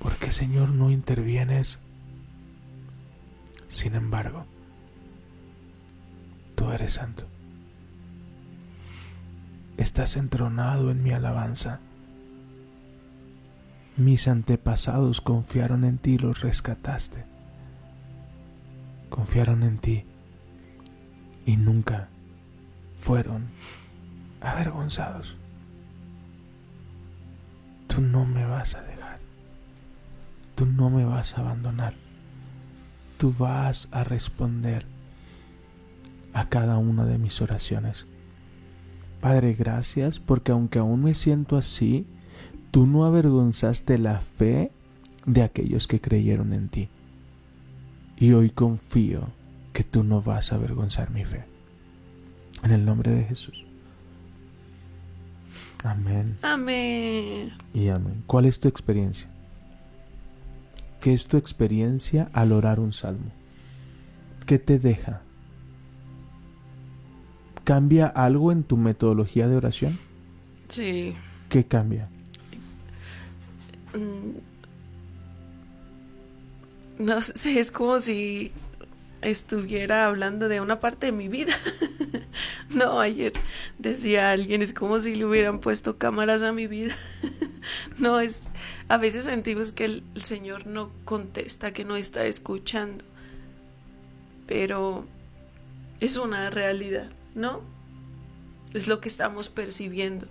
[0.00, 1.78] ¿Por qué, Señor, no intervienes?
[3.68, 4.46] Sin embargo,
[6.56, 7.22] tú eres santo
[9.76, 11.78] estás entronado en mi alabanza.
[13.98, 17.24] Mis antepasados confiaron en ti y los rescataste.
[19.10, 20.04] Confiaron en ti
[21.44, 22.08] y nunca
[22.96, 23.48] fueron
[24.40, 25.34] avergonzados.
[27.88, 29.18] Tú no me vas a dejar.
[30.54, 31.94] Tú no me vas a abandonar.
[33.16, 34.86] Tú vas a responder
[36.32, 38.06] a cada una de mis oraciones.
[39.20, 42.06] Padre, gracias porque aunque aún me siento así,
[42.78, 44.70] tú no avergonzaste la fe
[45.26, 46.88] de aquellos que creyeron en ti.
[48.16, 49.32] Y hoy confío
[49.72, 51.44] que tú no vas a avergonzar mi fe.
[52.62, 53.64] En el nombre de Jesús.
[55.82, 56.38] Amén.
[56.42, 57.52] Amén.
[57.74, 58.22] Y amén.
[58.28, 59.28] ¿Cuál es tu experiencia?
[61.00, 63.32] ¿Qué es tu experiencia al orar un salmo?
[64.46, 65.22] ¿Qué te deja?
[67.64, 69.98] ¿Cambia algo en tu metodología de oración?
[70.68, 71.16] Sí.
[71.48, 72.08] ¿Qué cambia?
[73.98, 74.38] Mm.
[76.98, 78.52] No sé, es como si
[79.22, 81.54] estuviera hablando de una parte de mi vida.
[82.70, 83.32] no, ayer
[83.78, 86.94] decía alguien, es como si le hubieran puesto cámaras a mi vida.
[87.98, 88.48] no, es,
[88.88, 93.04] a veces sentimos que el, el Señor no contesta, que no está escuchando.
[94.46, 95.06] Pero
[96.00, 97.10] es una realidad.
[97.38, 97.62] ¿no?
[98.74, 100.26] Es lo que estamos percibiendo.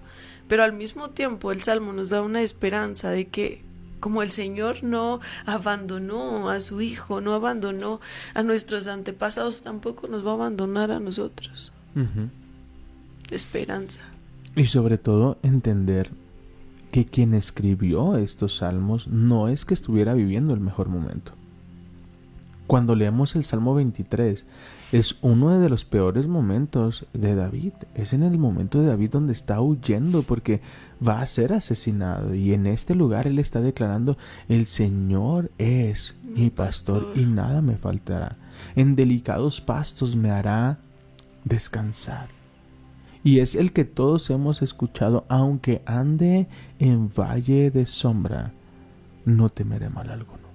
[0.48, 3.68] Pero al mismo tiempo el Salmo nos da una esperanza de que
[4.00, 8.00] como el Señor no abandonó a su Hijo, no abandonó
[8.34, 11.74] a nuestros antepasados, tampoco nos va a abandonar a nosotros.
[13.32, 14.02] Esperanza.
[14.56, 16.12] Y sobre todo entender
[16.92, 21.34] que quien escribió estos salmos no es que estuviera viviendo el mejor momento.
[22.66, 24.46] Cuando leemos el Salmo 23,
[24.92, 27.74] es uno de los peores momentos de David.
[27.94, 30.62] Es en el momento de David donde está huyendo porque
[31.06, 32.34] va a ser asesinado.
[32.34, 37.76] Y en este lugar él está declarando, el Señor es mi pastor y nada me
[37.76, 38.38] faltará.
[38.76, 40.80] En delicados pastos me hará
[41.44, 42.30] descansar.
[43.24, 46.48] Y es el que todos hemos escuchado, aunque ande
[46.80, 48.54] en valle de sombra,
[49.26, 50.48] no temeré mal alguno.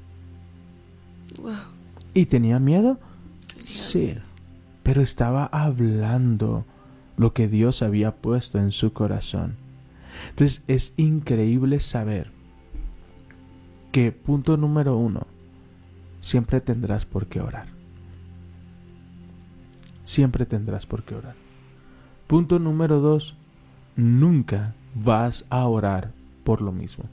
[2.14, 2.98] ¿Y tenía miedo?
[3.62, 4.14] Sí,
[4.82, 6.64] pero estaba hablando
[7.16, 9.56] lo que Dios había puesto en su corazón.
[10.30, 12.30] Entonces es increíble saber
[13.92, 15.26] que punto número uno,
[16.20, 17.66] siempre tendrás por qué orar.
[20.02, 21.34] Siempre tendrás por qué orar.
[22.26, 23.36] Punto número dos,
[23.96, 26.12] nunca vas a orar
[26.44, 27.04] por lo mismo.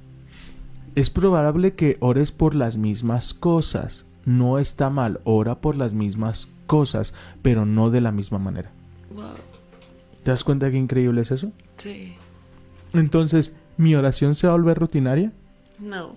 [0.96, 4.06] Es probable que ores por las mismas cosas.
[4.26, 8.72] No está mal, ora por las mismas cosas, pero no de la misma manera.
[9.14, 9.34] Wow.
[10.24, 11.52] ¿Te das cuenta qué increíble es eso?
[11.78, 12.16] Sí.
[12.94, 15.32] Entonces, ¿mi oración se va a volver rutinaria?
[15.80, 16.16] No.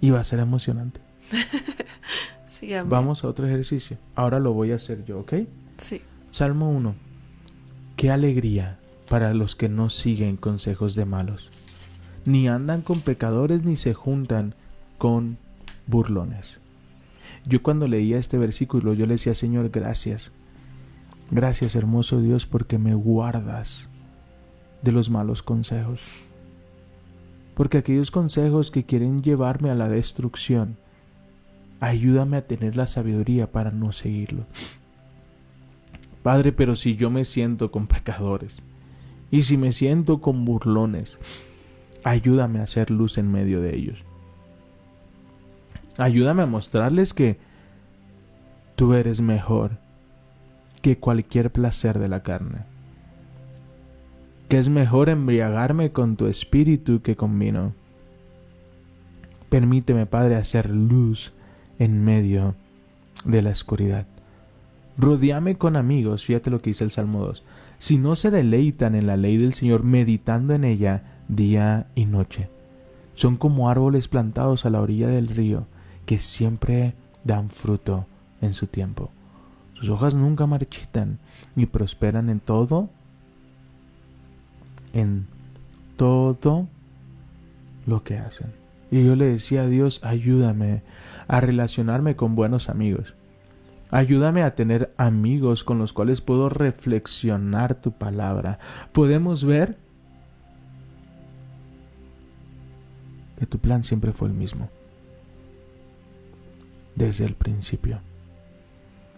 [0.00, 1.00] Y va a ser emocionante.
[2.46, 2.88] Sígame.
[2.88, 3.98] Vamos a otro ejercicio.
[4.14, 5.34] Ahora lo voy a hacer yo, ¿ok?
[5.78, 6.02] Sí.
[6.30, 6.94] Salmo 1.
[7.96, 11.48] Qué alegría para los que no siguen consejos de malos,
[12.24, 14.54] ni andan con pecadores ni se juntan
[14.98, 15.38] con
[15.86, 16.60] burlones.
[17.46, 20.32] Yo cuando leía este versículo yo le decía, Señor, gracias.
[21.30, 23.88] Gracias, hermoso Dios, porque me guardas
[24.82, 26.24] de los malos consejos.
[27.54, 30.76] Porque aquellos consejos que quieren llevarme a la destrucción,
[31.80, 34.46] ayúdame a tener la sabiduría para no seguirlos.
[36.22, 38.62] Padre, pero si yo me siento con pecadores
[39.30, 41.18] y si me siento con burlones,
[42.02, 44.05] ayúdame a hacer luz en medio de ellos.
[45.98, 47.38] Ayúdame a mostrarles que
[48.74, 49.78] tú eres mejor
[50.82, 52.60] que cualquier placer de la carne.
[54.48, 57.72] Que es mejor embriagarme con tu espíritu que con vino.
[59.48, 61.32] Permíteme, Padre, hacer luz
[61.78, 62.54] en medio
[63.24, 64.06] de la oscuridad.
[64.98, 67.42] Rodeame con amigos, fíjate lo que dice el Salmo 2.
[67.78, 72.48] Si no se deleitan en la ley del Señor, meditando en ella día y noche.
[73.14, 75.66] Son como árboles plantados a la orilla del río,
[76.06, 78.06] que siempre dan fruto
[78.40, 79.10] en su tiempo.
[79.74, 81.18] Sus hojas nunca marchitan
[81.54, 82.88] y prosperan en todo,
[84.94, 85.26] en
[85.96, 86.66] todo
[87.86, 88.52] lo que hacen.
[88.90, 90.82] Y yo le decía a Dios, ayúdame
[91.28, 93.14] a relacionarme con buenos amigos.
[93.90, 98.58] Ayúdame a tener amigos con los cuales puedo reflexionar tu palabra.
[98.92, 99.76] Podemos ver
[103.38, 104.70] que tu plan siempre fue el mismo.
[106.96, 108.00] Desde el principio.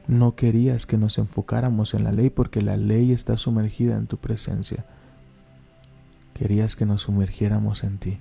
[0.07, 4.19] No querías que nos enfocáramos en la ley porque la ley está sumergida en tu
[4.19, 4.85] presencia.
[6.35, 8.19] Querías que nos sumergiéramos en ti.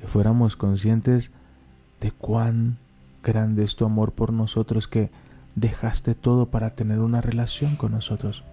[0.00, 1.30] Que fuéramos conscientes
[2.00, 2.78] de cuán
[3.22, 5.10] grande es tu amor por nosotros que
[5.54, 8.44] dejaste todo para tener una relación con nosotros.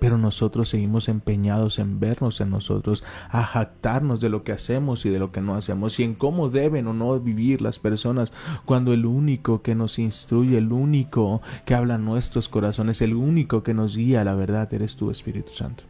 [0.00, 5.10] Pero nosotros seguimos empeñados en vernos en nosotros, a jactarnos de lo que hacemos y
[5.10, 8.32] de lo que no hacemos y en cómo deben o no vivir las personas,
[8.64, 13.62] cuando el único que nos instruye, el único que habla en nuestros corazones, el único
[13.62, 15.84] que nos guía a la verdad, eres tu Espíritu Santo.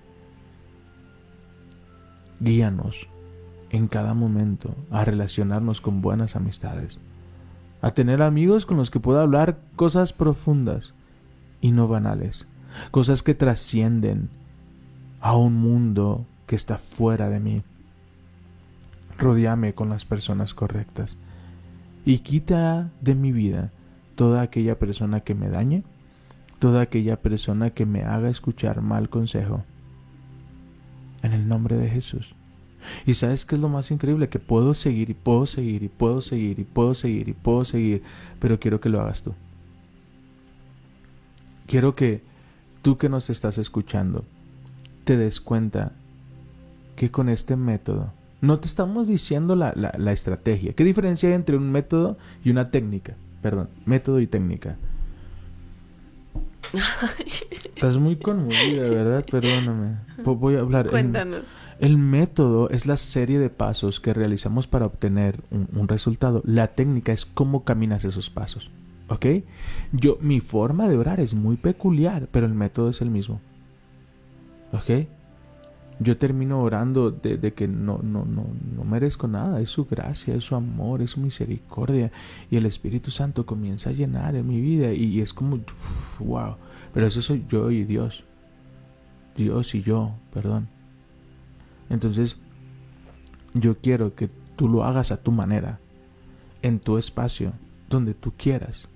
[2.41, 3.07] Guíanos
[3.71, 6.99] en cada momento a relacionarnos con buenas amistades,
[7.81, 10.95] a tener amigos con los que pueda hablar cosas profundas
[11.61, 12.49] y no banales,
[12.91, 14.29] cosas que trascienden
[15.21, 17.63] a un mundo que está fuera de mí.
[19.19, 21.19] Rodéame con las personas correctas
[22.05, 23.71] y quita de mi vida
[24.15, 25.85] toda aquella persona que me dañe,
[26.59, 29.65] toda aquella persona que me haga escuchar mal consejo.
[31.23, 32.35] En el nombre de Jesús.
[33.05, 36.23] Y sabes qué es lo más increíble, que puedo seguir y puedo seguir y puedo
[36.23, 38.03] seguir y puedo seguir y puedo seguir,
[38.39, 39.35] pero quiero que lo hagas tú.
[41.67, 42.23] Quiero que
[42.83, 44.25] tú que nos estás escuchando
[45.05, 45.93] te des cuenta
[46.97, 50.73] que con este método no te estamos diciendo la, la, la estrategia.
[50.73, 53.15] ¿Qué diferencia hay entre un método y una técnica?
[53.43, 54.77] Perdón, método y técnica.
[57.75, 59.25] Estás muy conmovida, ¿verdad?
[59.31, 59.97] Perdóname.
[60.25, 60.89] Voy a hablar.
[60.89, 61.43] Cuéntanos.
[61.79, 66.43] El método es la serie de pasos que realizamos para obtener un, un, resultado.
[66.45, 68.71] La técnica es cómo caminas esos pasos.
[69.11, 69.27] ¿Ok?
[69.93, 73.41] Yo, mi forma de orar es muy peculiar, pero el método es el mismo.
[74.73, 75.09] ¿Ok?
[75.99, 78.47] Yo termino orando de, que no, no, no,
[78.77, 79.61] no merezco nada.
[79.61, 82.13] Es su gracia, es su amor, es su misericordia.
[82.51, 84.93] Y el Espíritu Santo comienza a llenar en mi vida.
[84.93, 85.59] Y, es como,
[86.21, 86.55] wow.
[86.95, 88.25] Pero eso soy yo y Dios.
[89.37, 90.69] Dios y yo, perdón.
[91.91, 92.37] Entonces,
[93.55, 95.81] yo quiero que tú lo hagas a tu manera,
[96.63, 97.53] en tu espacio,
[97.89, 98.90] donde tú quieras.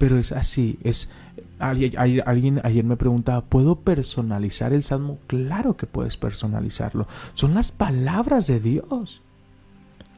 [0.00, 1.10] Pero es así, es
[1.58, 5.18] alguien ayer me preguntaba, ¿puedo personalizar el salmo?
[5.26, 7.06] Claro que puedes personalizarlo.
[7.34, 9.20] Son las palabras de Dios.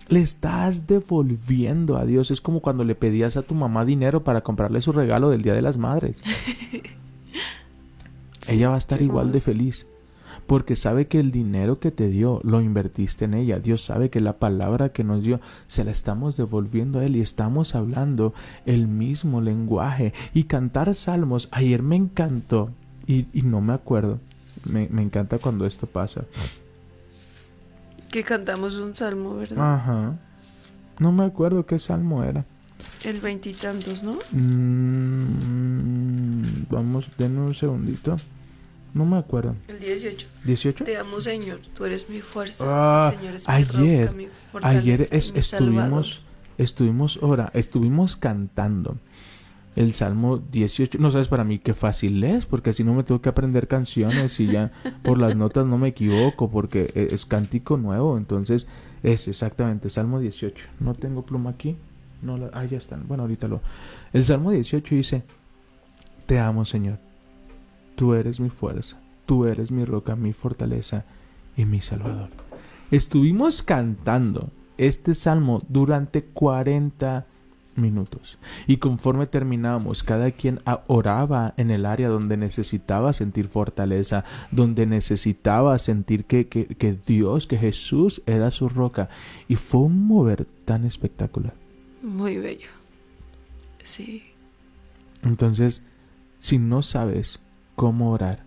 [0.07, 2.31] Le estás devolviendo a Dios.
[2.31, 5.55] Es como cuando le pedías a tu mamá dinero para comprarle su regalo del Día
[5.55, 6.23] de las Madres.
[8.47, 9.88] ella va a estar igual de feliz.
[10.46, 13.59] Porque sabe que el dinero que te dio lo invertiste en ella.
[13.59, 17.20] Dios sabe que la palabra que nos dio se la estamos devolviendo a Él y
[17.20, 18.35] estamos hablando
[18.66, 20.12] el mismo lenguaje.
[20.35, 22.70] Y cantar salmos, ayer me encantó
[23.07, 24.18] y, y no me acuerdo.
[24.70, 26.24] Me, me encanta cuando esto pasa.
[28.11, 29.74] Que cantamos un salmo, ¿verdad?
[29.74, 30.18] Ajá.
[30.98, 32.44] No me acuerdo qué salmo era.
[33.05, 34.18] El veintitantos, ¿no?
[34.33, 35.62] Mm,
[36.70, 38.16] vamos, denme un segundito.
[38.94, 39.57] No me acuerdo.
[39.68, 40.26] El 18.
[40.44, 40.85] ¿18?
[40.85, 41.61] Te amo, Señor.
[41.74, 42.64] Tú eres mi fuerza.
[42.66, 46.20] Ah, Señor es mi ayer- roca, mi fortaleza Ayer es- mi estuvimos,
[46.59, 48.96] estuvimos ora, estuvimos cantando
[49.76, 50.98] el Salmo 18.
[50.98, 54.38] No sabes para mí qué fácil es, porque así no me tengo que aprender canciones
[54.40, 54.70] y ya
[55.02, 58.18] por las notas no me equivoco, porque e- es cántico nuevo.
[58.18, 58.66] Entonces
[59.02, 60.66] es exactamente Salmo 18.
[60.81, 61.76] No tengo pluma aquí.
[62.20, 63.09] No la, ah, ya están.
[63.09, 63.62] Bueno, ahorita lo.
[64.12, 65.22] El Salmo 18 dice:
[66.26, 66.98] Te amo, Señor.
[67.94, 68.98] Tú eres mi fuerza.
[69.26, 71.05] Tú eres mi roca, mi fortaleza
[71.57, 72.31] y mi salvador.
[72.90, 77.26] Estuvimos cantando este salmo durante 40
[77.76, 78.38] minutos.
[78.66, 85.78] Y conforme terminamos, cada quien oraba en el área donde necesitaba sentir fortaleza, donde necesitaba
[85.78, 89.09] sentir que, que, que Dios, que Jesús era su roca.
[89.48, 91.55] Y fue un mover tan espectacular.
[92.02, 92.68] Muy bello.
[93.85, 94.24] Sí.
[95.22, 95.85] Entonces,
[96.38, 97.40] si no sabes
[97.77, 98.41] cómo orar,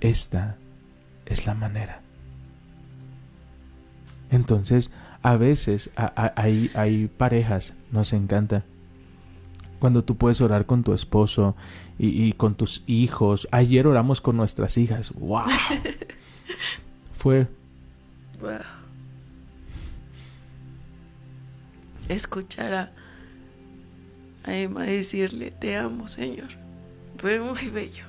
[0.00, 0.56] esta
[1.26, 2.00] es la manera.
[4.30, 4.90] Entonces,
[5.22, 8.64] a veces a- a- hay, hay parejas, nos encanta,
[9.78, 11.56] cuando tú puedes orar con tu esposo
[11.98, 13.46] y, y con tus hijos.
[13.50, 15.12] Ayer oramos con nuestras hijas.
[15.14, 15.44] ¡Wow!
[17.12, 17.46] Fue
[18.40, 18.58] Wow.
[22.08, 22.92] Escuchar a,
[24.44, 26.48] a Emma decirle, te amo, Señor.
[27.24, 28.04] Fue muy bello.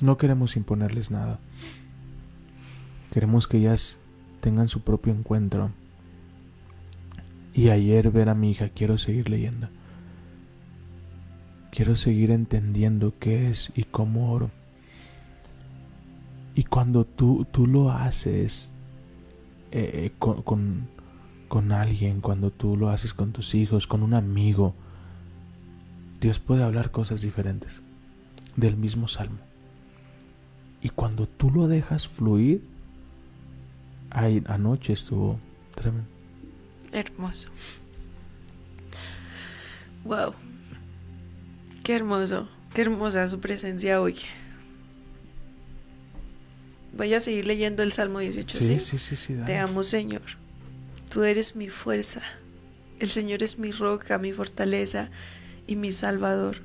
[0.00, 1.40] No queremos imponerles nada.
[3.12, 3.96] Queremos que ellas
[4.40, 5.72] tengan su propio encuentro.
[7.52, 9.68] Y ayer ver a mi hija, quiero seguir leyendo.
[11.72, 14.52] Quiero seguir entendiendo qué es y cómo oro.
[16.54, 18.72] Y cuando tú, tú lo haces
[19.72, 21.01] eh, con, con,
[21.52, 24.74] con alguien, cuando tú lo haces con tus hijos, con un amigo,
[26.18, 27.82] Dios puede hablar cosas diferentes
[28.56, 29.36] del mismo salmo.
[30.80, 32.62] Y cuando tú lo dejas fluir,
[34.08, 35.38] ay, anoche estuvo
[35.74, 36.08] tremendo.
[36.90, 37.50] Hermoso.
[40.04, 40.32] Wow.
[41.84, 42.48] Qué hermoso.
[42.72, 44.16] Qué hermosa su presencia hoy.
[46.96, 48.78] Voy a seguir leyendo el Salmo 18, ¿sí?
[48.78, 49.34] Sí, sí, sí.
[49.44, 50.40] Te amo, Señor.
[51.12, 52.22] Tú eres mi fuerza.
[52.98, 55.10] El Señor es mi roca, mi fortaleza
[55.66, 56.56] y mi salvador.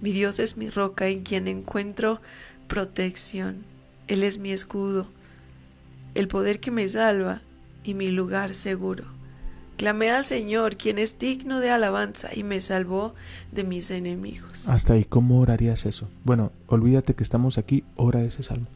[0.00, 2.20] Mi Dios es mi roca en quien encuentro
[2.66, 3.58] protección.
[4.08, 5.06] Él es mi escudo,
[6.16, 7.40] el poder que me salva
[7.84, 9.04] y mi lugar seguro.
[9.76, 13.14] Clamé al Señor, quien es digno de alabanza, y me salvó
[13.52, 14.68] de mis enemigos.
[14.68, 16.08] Hasta ahí, ¿cómo orarías eso?
[16.24, 18.66] Bueno, olvídate que estamos aquí, ora ese salmo.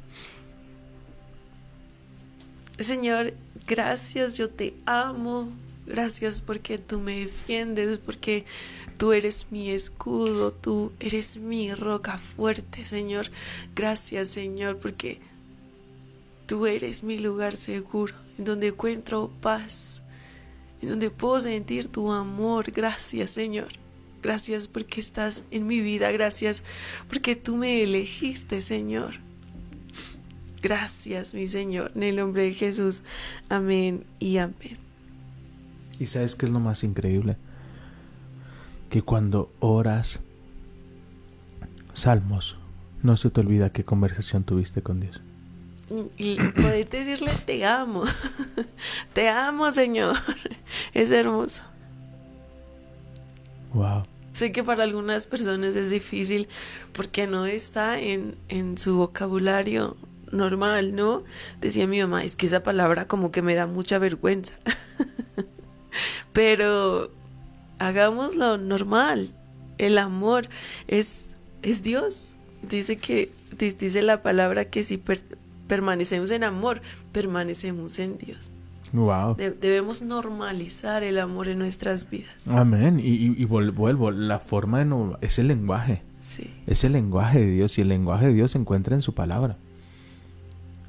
[2.80, 3.34] Señor,
[3.66, 5.50] gracias, yo te amo.
[5.86, 8.46] Gracias porque tú me defiendes, porque
[8.96, 13.30] tú eres mi escudo, tú eres mi roca fuerte, Señor.
[13.74, 15.18] Gracias, Señor, porque
[16.46, 20.04] tú eres mi lugar seguro, en donde encuentro paz,
[20.80, 22.70] en donde puedo sentir tu amor.
[22.70, 23.68] Gracias, Señor.
[24.22, 26.10] Gracias porque estás en mi vida.
[26.12, 26.62] Gracias
[27.08, 29.29] porque tú me elegiste, Señor.
[30.62, 33.02] Gracias, mi Señor, en el nombre de Jesús.
[33.48, 34.78] Amén y amén.
[35.98, 37.36] ¿Y sabes qué es lo más increíble?
[38.90, 40.20] Que cuando oras
[41.94, 42.56] salmos,
[43.02, 45.20] no se te olvida qué conversación tuviste con Dios.
[46.16, 48.04] Y poder decirle te amo.
[49.12, 50.16] Te amo, Señor.
[50.94, 51.62] Es hermoso.
[53.74, 54.04] Wow.
[54.32, 56.48] Sé que para algunas personas es difícil
[56.92, 59.96] porque no está en, en su vocabulario
[60.32, 61.24] normal, ¿no?
[61.60, 64.54] Decía mi mamá, es que esa palabra como que me da mucha vergüenza.
[66.32, 67.10] Pero
[67.78, 69.30] hagámoslo normal.
[69.78, 70.48] El amor
[70.88, 71.30] es,
[71.62, 72.34] es Dios.
[72.62, 75.22] Dice que di- dice la palabra que si per-
[75.66, 78.50] permanecemos en amor, permanecemos en Dios.
[78.92, 79.36] Wow.
[79.36, 82.48] De- debemos normalizar el amor en nuestras vidas.
[82.48, 83.00] Amén.
[83.00, 86.02] Y, y- vuelvo, la forma de no, es el lenguaje.
[86.24, 86.50] Sí.
[86.66, 89.56] Es el lenguaje de Dios y el lenguaje de Dios se encuentra en su palabra.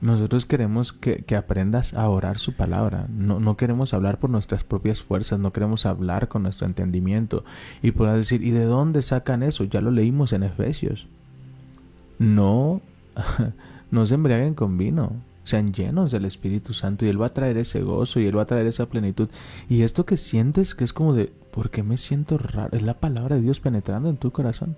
[0.01, 3.05] Nosotros queremos que, aprendas a orar su palabra.
[3.09, 7.43] No, no queremos hablar por nuestras propias fuerzas, no queremos hablar con nuestro entendimiento.
[7.83, 9.63] Y podrás decir, ¿y de dónde sacan eso?
[9.63, 11.07] Ya lo leímos en Efesios.
[12.17, 12.81] No,
[13.91, 17.57] no se embriaguen con vino, sean llenos del Espíritu Santo y Él va a traer
[17.57, 19.29] ese gozo y Él va a traer esa plenitud.
[19.69, 22.75] Y esto que sientes que es como de, ¿por qué me siento raro?
[22.75, 24.75] Es la palabra de Dios penetrando en tu corazón.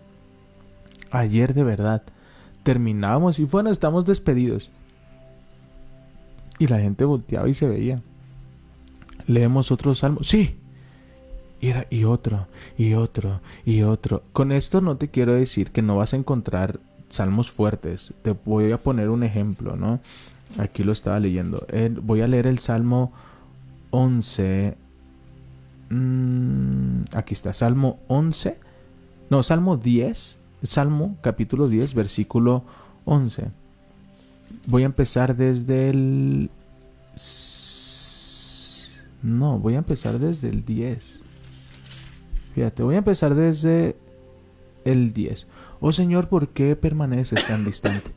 [1.11, 2.03] Ayer de verdad
[2.63, 4.69] terminamos y bueno, estamos despedidos.
[6.59, 8.01] Y la gente volteaba y se veía.
[9.27, 10.23] Leemos otro salmo.
[10.23, 10.57] Sí.
[11.61, 12.47] Y, era, y otro,
[12.77, 14.23] y otro, y otro.
[14.33, 16.79] Con esto no te quiero decir que no vas a encontrar
[17.09, 18.13] salmos fuertes.
[18.21, 19.99] Te voy a poner un ejemplo, ¿no?
[20.57, 21.65] Aquí lo estaba leyendo.
[22.01, 23.13] voy a leer el Salmo
[23.91, 24.75] 11.
[25.89, 28.59] Mm, aquí está, Salmo 11.
[29.29, 30.39] No, Salmo 10.
[30.63, 32.63] Salmo capítulo 10, versículo
[33.05, 33.51] 11.
[34.65, 36.49] Voy a empezar desde el...
[39.21, 41.19] No, voy a empezar desde el 10.
[42.55, 43.95] Fíjate, voy a empezar desde
[44.85, 45.47] el 10.
[45.79, 48.11] Oh Señor, ¿por qué permaneces tan distante?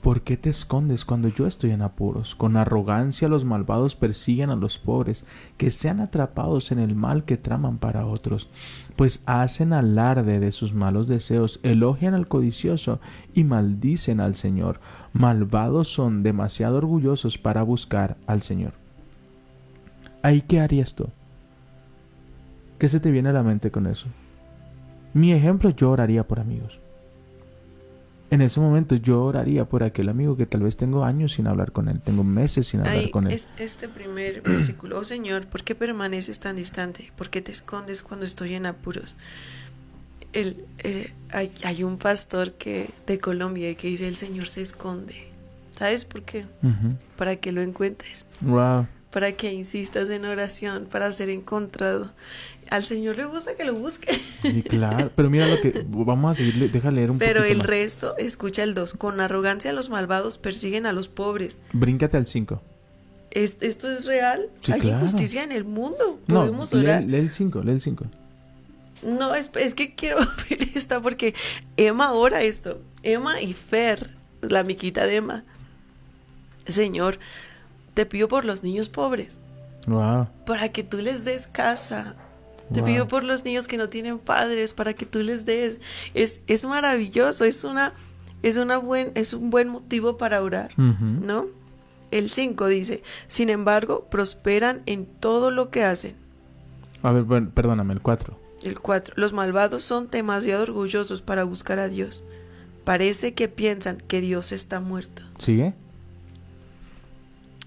[0.00, 2.34] ¿Por qué te escondes cuando yo estoy en apuros?
[2.34, 5.26] Con arrogancia los malvados persiguen a los pobres,
[5.58, 8.48] que sean atrapados en el mal que traman para otros,
[8.96, 12.98] pues hacen alarde de sus malos deseos, elogian al codicioso
[13.34, 14.80] y maldicen al Señor.
[15.12, 18.72] Malvados son demasiado orgullosos para buscar al Señor.
[20.22, 21.08] ¿Ahí qué harías tú?
[22.78, 24.06] ¿Qué se te viene a la mente con eso?
[25.12, 26.78] Mi ejemplo, yo oraría por amigos.
[28.30, 31.72] En ese momento yo oraría por aquel amigo que tal vez tengo años sin hablar
[31.72, 33.40] con él, tengo meses sin hablar con él.
[33.58, 37.10] este primer versículo, oh Señor, ¿por qué permaneces tan distante?
[37.16, 39.16] ¿Por qué te escondes cuando estoy en apuros?
[40.32, 45.28] El, eh, hay, un pastor que de Colombia que dice el Señor se esconde.
[45.76, 46.44] ¿Sabes por qué?
[47.16, 48.26] Para que lo encuentres.
[48.40, 48.86] Wow.
[49.10, 52.12] Para que insistas en oración, para ser encontrado
[52.70, 54.20] al Señor le gusta que lo busque.
[54.42, 58.16] Y claro, pero mira lo que vamos a seguir, deja leer un Pero el resto,
[58.16, 61.58] escucha el 2, con arrogancia los malvados persiguen a los pobres.
[61.72, 62.62] Bríncate al 5.
[63.32, 64.48] ¿Esto es real?
[64.72, 66.20] Hay injusticia en el mundo.
[66.26, 68.06] No, lee, el 5, lee el 5.
[69.02, 70.18] No, es, es que quiero
[70.50, 71.34] ver esta porque
[71.76, 72.80] Emma ora esto.
[73.02, 74.10] Emma y Fer,
[74.42, 75.44] la miquita de Emma.
[76.66, 77.18] Señor,
[77.94, 79.38] te pido por los niños pobres.
[79.86, 80.28] Wow.
[80.46, 82.14] Para que tú les des casa,
[82.72, 85.78] te pido por los niños que no tienen padres para que tú les des.
[86.14, 87.94] Es, es maravilloso, es una
[88.42, 91.46] es una buen es un buen motivo para orar, ¿no?
[92.10, 96.14] El 5 dice, "Sin embargo, prosperan en todo lo que hacen."
[97.02, 98.36] A ver, perdóname, el 4.
[98.62, 99.14] El 4.
[99.16, 102.22] Los malvados son demasiado orgullosos para buscar a Dios.
[102.84, 105.22] Parece que piensan que Dios está muerto.
[105.38, 105.74] ¿Sigue?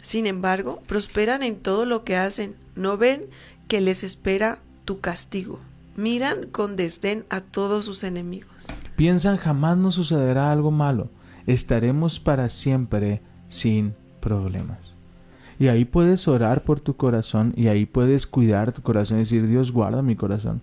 [0.01, 2.55] Sin embargo, prosperan en todo lo que hacen.
[2.75, 3.25] No ven
[3.67, 5.59] que les espera tu castigo.
[5.95, 8.67] Miran con desdén a todos sus enemigos.
[8.95, 11.09] Piensan jamás nos sucederá algo malo.
[11.47, 14.92] Estaremos para siempre sin problemas.
[15.63, 19.47] Y ahí puedes orar por tu corazón y ahí puedes cuidar tu corazón y decir,
[19.47, 20.61] Dios, guarda mi corazón.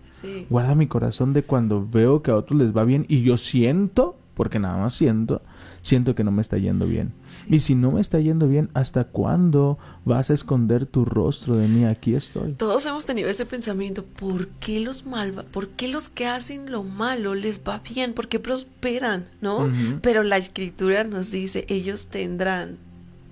[0.51, 4.19] Guarda mi corazón de cuando veo que a otros les va bien y yo siento,
[4.35, 5.41] porque nada más siento,
[5.81, 7.15] siento que no me está yendo bien.
[7.49, 11.67] Y si no me está yendo bien, ¿hasta cuándo vas a esconder tu rostro de
[11.67, 11.87] mí?
[11.87, 12.53] Aquí estoy.
[12.53, 16.83] Todos hemos tenido ese pensamiento, ¿por qué los malva, por qué los que hacen lo
[16.83, 18.13] malo les va bien?
[18.13, 19.31] ¿Por qué prosperan?
[19.41, 19.73] ¿No?
[20.03, 22.77] Pero la escritura nos dice, ellos tendrán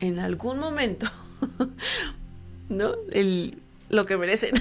[0.00, 1.10] en algún momento,
[2.68, 2.92] ¿no?
[3.12, 3.58] El
[3.90, 4.54] lo que merecen.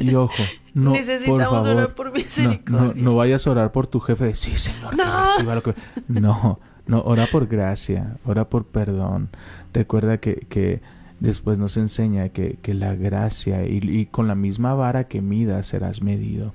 [0.00, 0.42] Y ojo,
[0.74, 3.00] no, necesitamos orar por misericordia.
[3.00, 5.54] No, vayas a orar por tu jefe de sí, Señor, no.
[5.54, 5.74] lo que
[6.08, 9.28] No, no, ora por gracia, ora por perdón.
[9.72, 10.80] Recuerda que, que
[11.20, 16.02] después nos enseña que, que la gracia y, con la misma vara que midas serás
[16.02, 16.52] medido.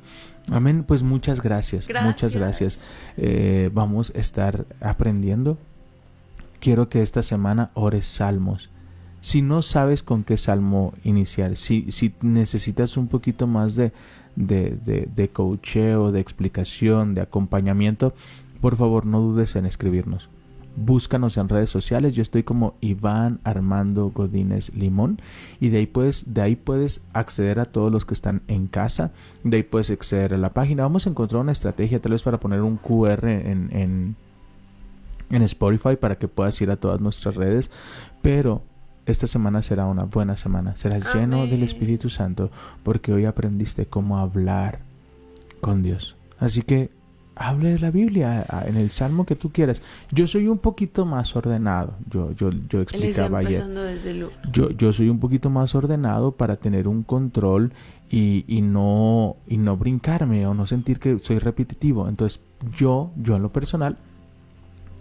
[0.50, 2.82] Amén, pues muchas gracias, muchas gracias.
[3.18, 5.58] Eh, vamos a estar aprendiendo.
[6.60, 8.70] Quiero que esta semana ores salmos.
[9.28, 13.92] Si no sabes con qué salmo iniciar, si, si necesitas un poquito más de,
[14.38, 18.14] de, de, coacheo, de explicación, de acompañamiento,
[18.62, 20.30] por favor no dudes en escribirnos.
[20.78, 25.20] Búscanos en redes sociales, yo estoy como Iván Armando Godínez Limón
[25.60, 29.12] y de ahí puedes, de ahí puedes acceder a todos los que están en casa,
[29.44, 30.84] de ahí puedes acceder a la página.
[30.84, 34.16] Vamos a encontrar una estrategia tal vez para poner un QR en, en,
[35.30, 37.70] en Spotify para que puedas ir a todas nuestras redes,
[38.22, 38.64] pero
[39.08, 42.52] esta semana será una buena semana, serás lleno del Espíritu Santo
[42.84, 44.80] porque hoy aprendiste cómo hablar
[45.62, 46.16] con Dios.
[46.40, 46.92] Así que
[47.36, 49.82] hable de la Biblia en el salmo que tú quieras.
[50.12, 51.94] Yo soy un poquito más ordenado.
[52.10, 53.54] Yo, yo, yo explicaba ayer.
[53.54, 54.28] empezando desde el...
[54.52, 57.72] Yo, yo soy un poquito más ordenado para tener un control
[58.10, 62.10] y, y no y no brincarme o no sentir que soy repetitivo.
[62.10, 62.42] Entonces,
[62.76, 63.98] yo, yo en lo personal,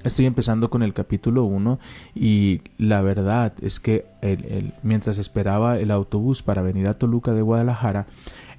[0.07, 1.79] estoy empezando con el capítulo 1
[2.15, 7.33] y la verdad es que el- el- mientras esperaba el autobús para venir a Toluca
[7.33, 8.07] de Guadalajara,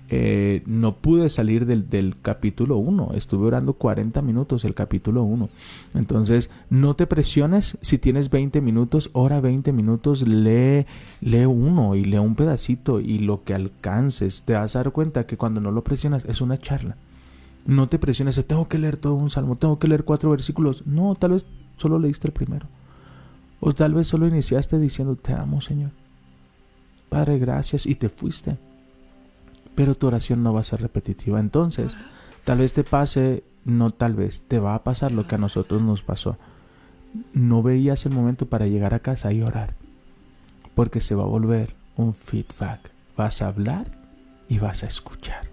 [0.10, 3.12] eh, no pude salir del, capítulo 1.
[3.14, 5.50] Estuve orando 40 minutos el capítulo 1.
[5.96, 7.78] Entonces, no te presiones.
[7.82, 10.86] Si tienes 20 minutos, ora 20 minutos, lee,
[11.20, 14.44] lee uno y lee un pedacito y lo que alcances.
[14.44, 16.96] Te vas a dar cuenta que cuando no lo presionas es una charla.
[17.68, 20.88] No te presiones, tengo que leer todo un salmo, tengo que leer cuatro versículos.
[20.88, 21.46] No, tal vez
[21.78, 22.66] solo leíste el primero.
[23.60, 25.92] O tal vez solo iniciaste diciendo, te amo, Señor.
[27.10, 28.58] Padre, gracias, y te fuiste
[29.78, 31.40] pero tu oración no va a ser repetitiva.
[31.40, 31.92] Entonces,
[32.44, 35.84] tal vez te pase, no tal vez, te va a pasar lo que a nosotros
[35.84, 36.36] nos pasó.
[37.34, 39.76] No veías el momento para llegar a casa y orar,
[40.74, 42.90] porque se va a volver un feedback.
[43.16, 43.86] Vas a hablar
[44.50, 45.48] y vas a escuchar.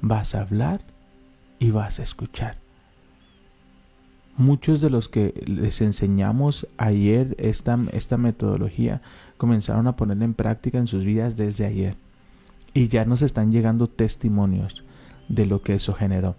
[0.00, 0.80] Vas a hablar
[1.60, 2.58] y vas a escuchar.
[4.36, 9.02] Muchos de los que les enseñamos ayer esta, esta metodología
[9.36, 11.94] comenzaron a ponerla en práctica en sus vidas desde ayer
[12.74, 14.82] y ya nos están llegando testimonios
[15.28, 16.34] de lo que eso generó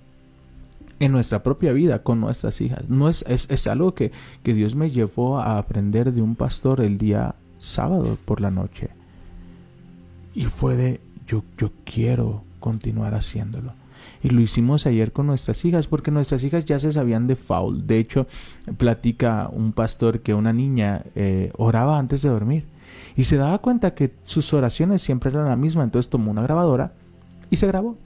[1.01, 2.87] en nuestra propia vida con nuestras hijas.
[2.87, 4.11] No es, es, es algo que,
[4.43, 8.89] que Dios me llevó a aprender de un pastor el día sábado por la noche.
[10.35, 13.73] Y fue de yo, yo quiero continuar haciéndolo.
[14.23, 17.87] Y lo hicimos ayer con nuestras hijas, porque nuestras hijas ya se sabían de foul.
[17.87, 18.27] De hecho,
[18.77, 22.65] platica un pastor que una niña eh, oraba antes de dormir
[23.15, 26.93] y se daba cuenta que sus oraciones siempre eran la misma, entonces tomó una grabadora
[27.49, 27.97] y se grabó.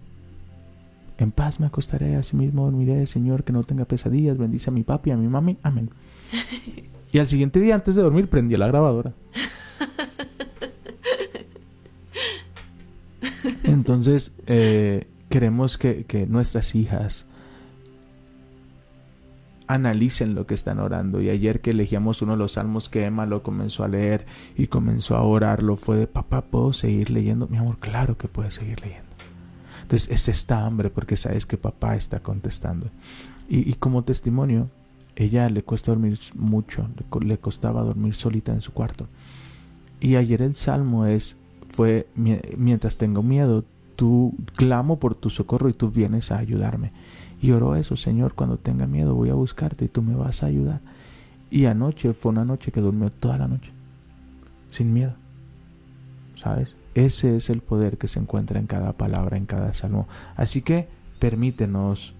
[1.17, 4.83] En paz me acostaré, así mismo dormiré, Señor, que no tenga pesadillas, bendice a mi
[4.83, 5.89] papi, a mi mami, amén.
[7.13, 9.13] Y al siguiente día, antes de dormir, prendió la grabadora.
[13.63, 17.25] Entonces, eh, queremos que, que nuestras hijas
[19.67, 21.19] analicen lo que están orando.
[21.21, 24.25] Y ayer que elegíamos uno de los salmos que Emma lo comenzó a leer
[24.55, 27.49] y comenzó a orarlo, fue de papá, ¿puedo seguir leyendo?
[27.49, 29.09] Mi amor, claro que puedes seguir leyendo.
[29.81, 32.89] Entonces es esta hambre porque sabes que papá está contestando.
[33.49, 34.69] Y, como testimonio,
[35.17, 36.87] ella le cuesta dormir mucho,
[37.19, 39.09] le, le costaba dormir solita en su cuarto.
[39.99, 41.35] Y ayer el salmo es,
[41.69, 43.65] fue, "Mi- mientras tengo miedo,
[43.95, 46.91] tú clamo por tu socorro y tú vienes a ayudarme.
[47.41, 50.47] Y oró eso, Señor, cuando tenga miedo voy a buscarte y tú me vas a
[50.47, 50.81] ayudar.
[51.49, 53.71] Y anoche fue una noche que durmió toda la noche,
[54.69, 55.13] sin miedo.
[56.37, 56.75] ¿Sabes?
[56.95, 60.07] Ese es el poder que se encuentra en cada palabra, en cada salmo.
[60.35, 60.87] Así que
[61.19, 62.13] permítenos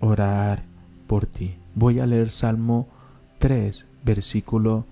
[0.00, 0.62] orar
[1.06, 1.56] por ti.
[1.74, 2.88] Voy a leer Salmo
[3.38, 4.84] 3, versículo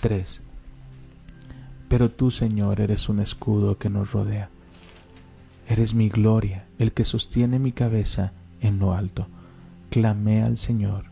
[0.00, 0.42] 3.
[1.88, 4.48] Pero tú, Señor, eres un escudo que nos rodea.
[5.70, 9.28] Eres mi gloria, el que sostiene mi cabeza en lo alto.
[9.88, 11.04] Clamé al Señor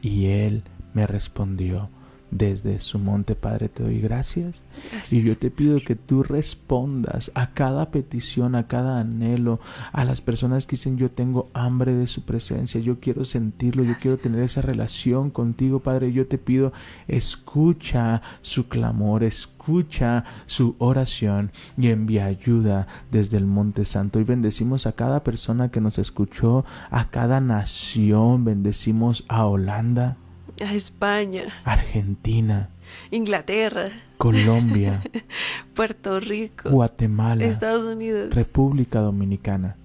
[0.00, 1.88] y Él me respondió.
[2.32, 4.62] Desde su monte, Padre, te doy gracias.
[4.90, 5.12] Gracias.
[5.12, 9.60] Y yo te pido que tú respondas a cada petición, a cada anhelo,
[9.92, 13.96] a las personas que dicen yo tengo hambre de su presencia, yo quiero sentirlo, yo
[14.00, 16.10] quiero tener esa relación contigo, Padre.
[16.12, 16.72] Yo te pido,
[17.06, 24.20] escucha su clamor, escucha su oración y envía ayuda desde el Monte Santo.
[24.20, 30.16] Y bendecimos a cada persona que nos escuchó, a cada nación, bendecimos a Holanda,
[30.60, 32.68] A España, Argentina,
[33.10, 33.86] Inglaterra,
[34.18, 35.02] Colombia,
[35.74, 39.76] Puerto Rico, Guatemala, Estados Unidos, República Dominicana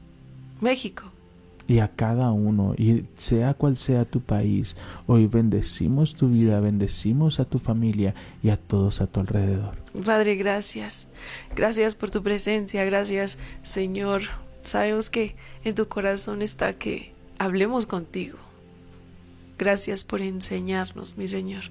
[0.61, 1.03] México.
[1.68, 4.76] y a cada uno, y sea cual sea tu país,
[5.07, 8.13] hoy bendecimos tu vida, bendecimos a tu familia
[8.43, 9.76] y a todos a tu alrededor.
[10.05, 11.07] Padre, gracias.
[11.55, 12.86] Gracias por tu presencia.
[12.86, 14.24] Gracias, Señor.
[14.63, 18.38] Sabemos que en tu corazón está que hablemos contigo.
[19.57, 21.65] Gracias por enseñarnos, mi Señor.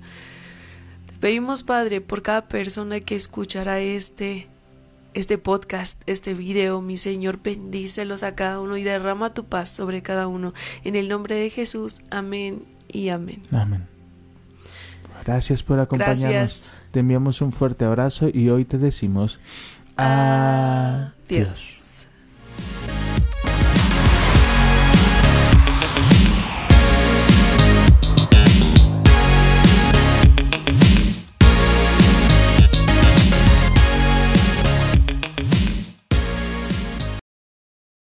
[1.07, 4.49] Te pedimos, Padre, por cada persona que escuchará este
[5.15, 10.03] este podcast, este video, mi Señor, bendícelos a cada uno y derrama tu paz sobre
[10.03, 10.53] cada uno.
[10.85, 13.41] En el nombre de Jesús, amén y amén.
[13.51, 13.87] Amén.
[15.25, 16.23] Gracias por acompañarnos.
[16.23, 16.75] Gracias.
[16.91, 19.41] Te enviamos un fuerte abrazo y hoy te decimos
[19.97, 21.13] Adiós.
[21.29, 22.07] adiós.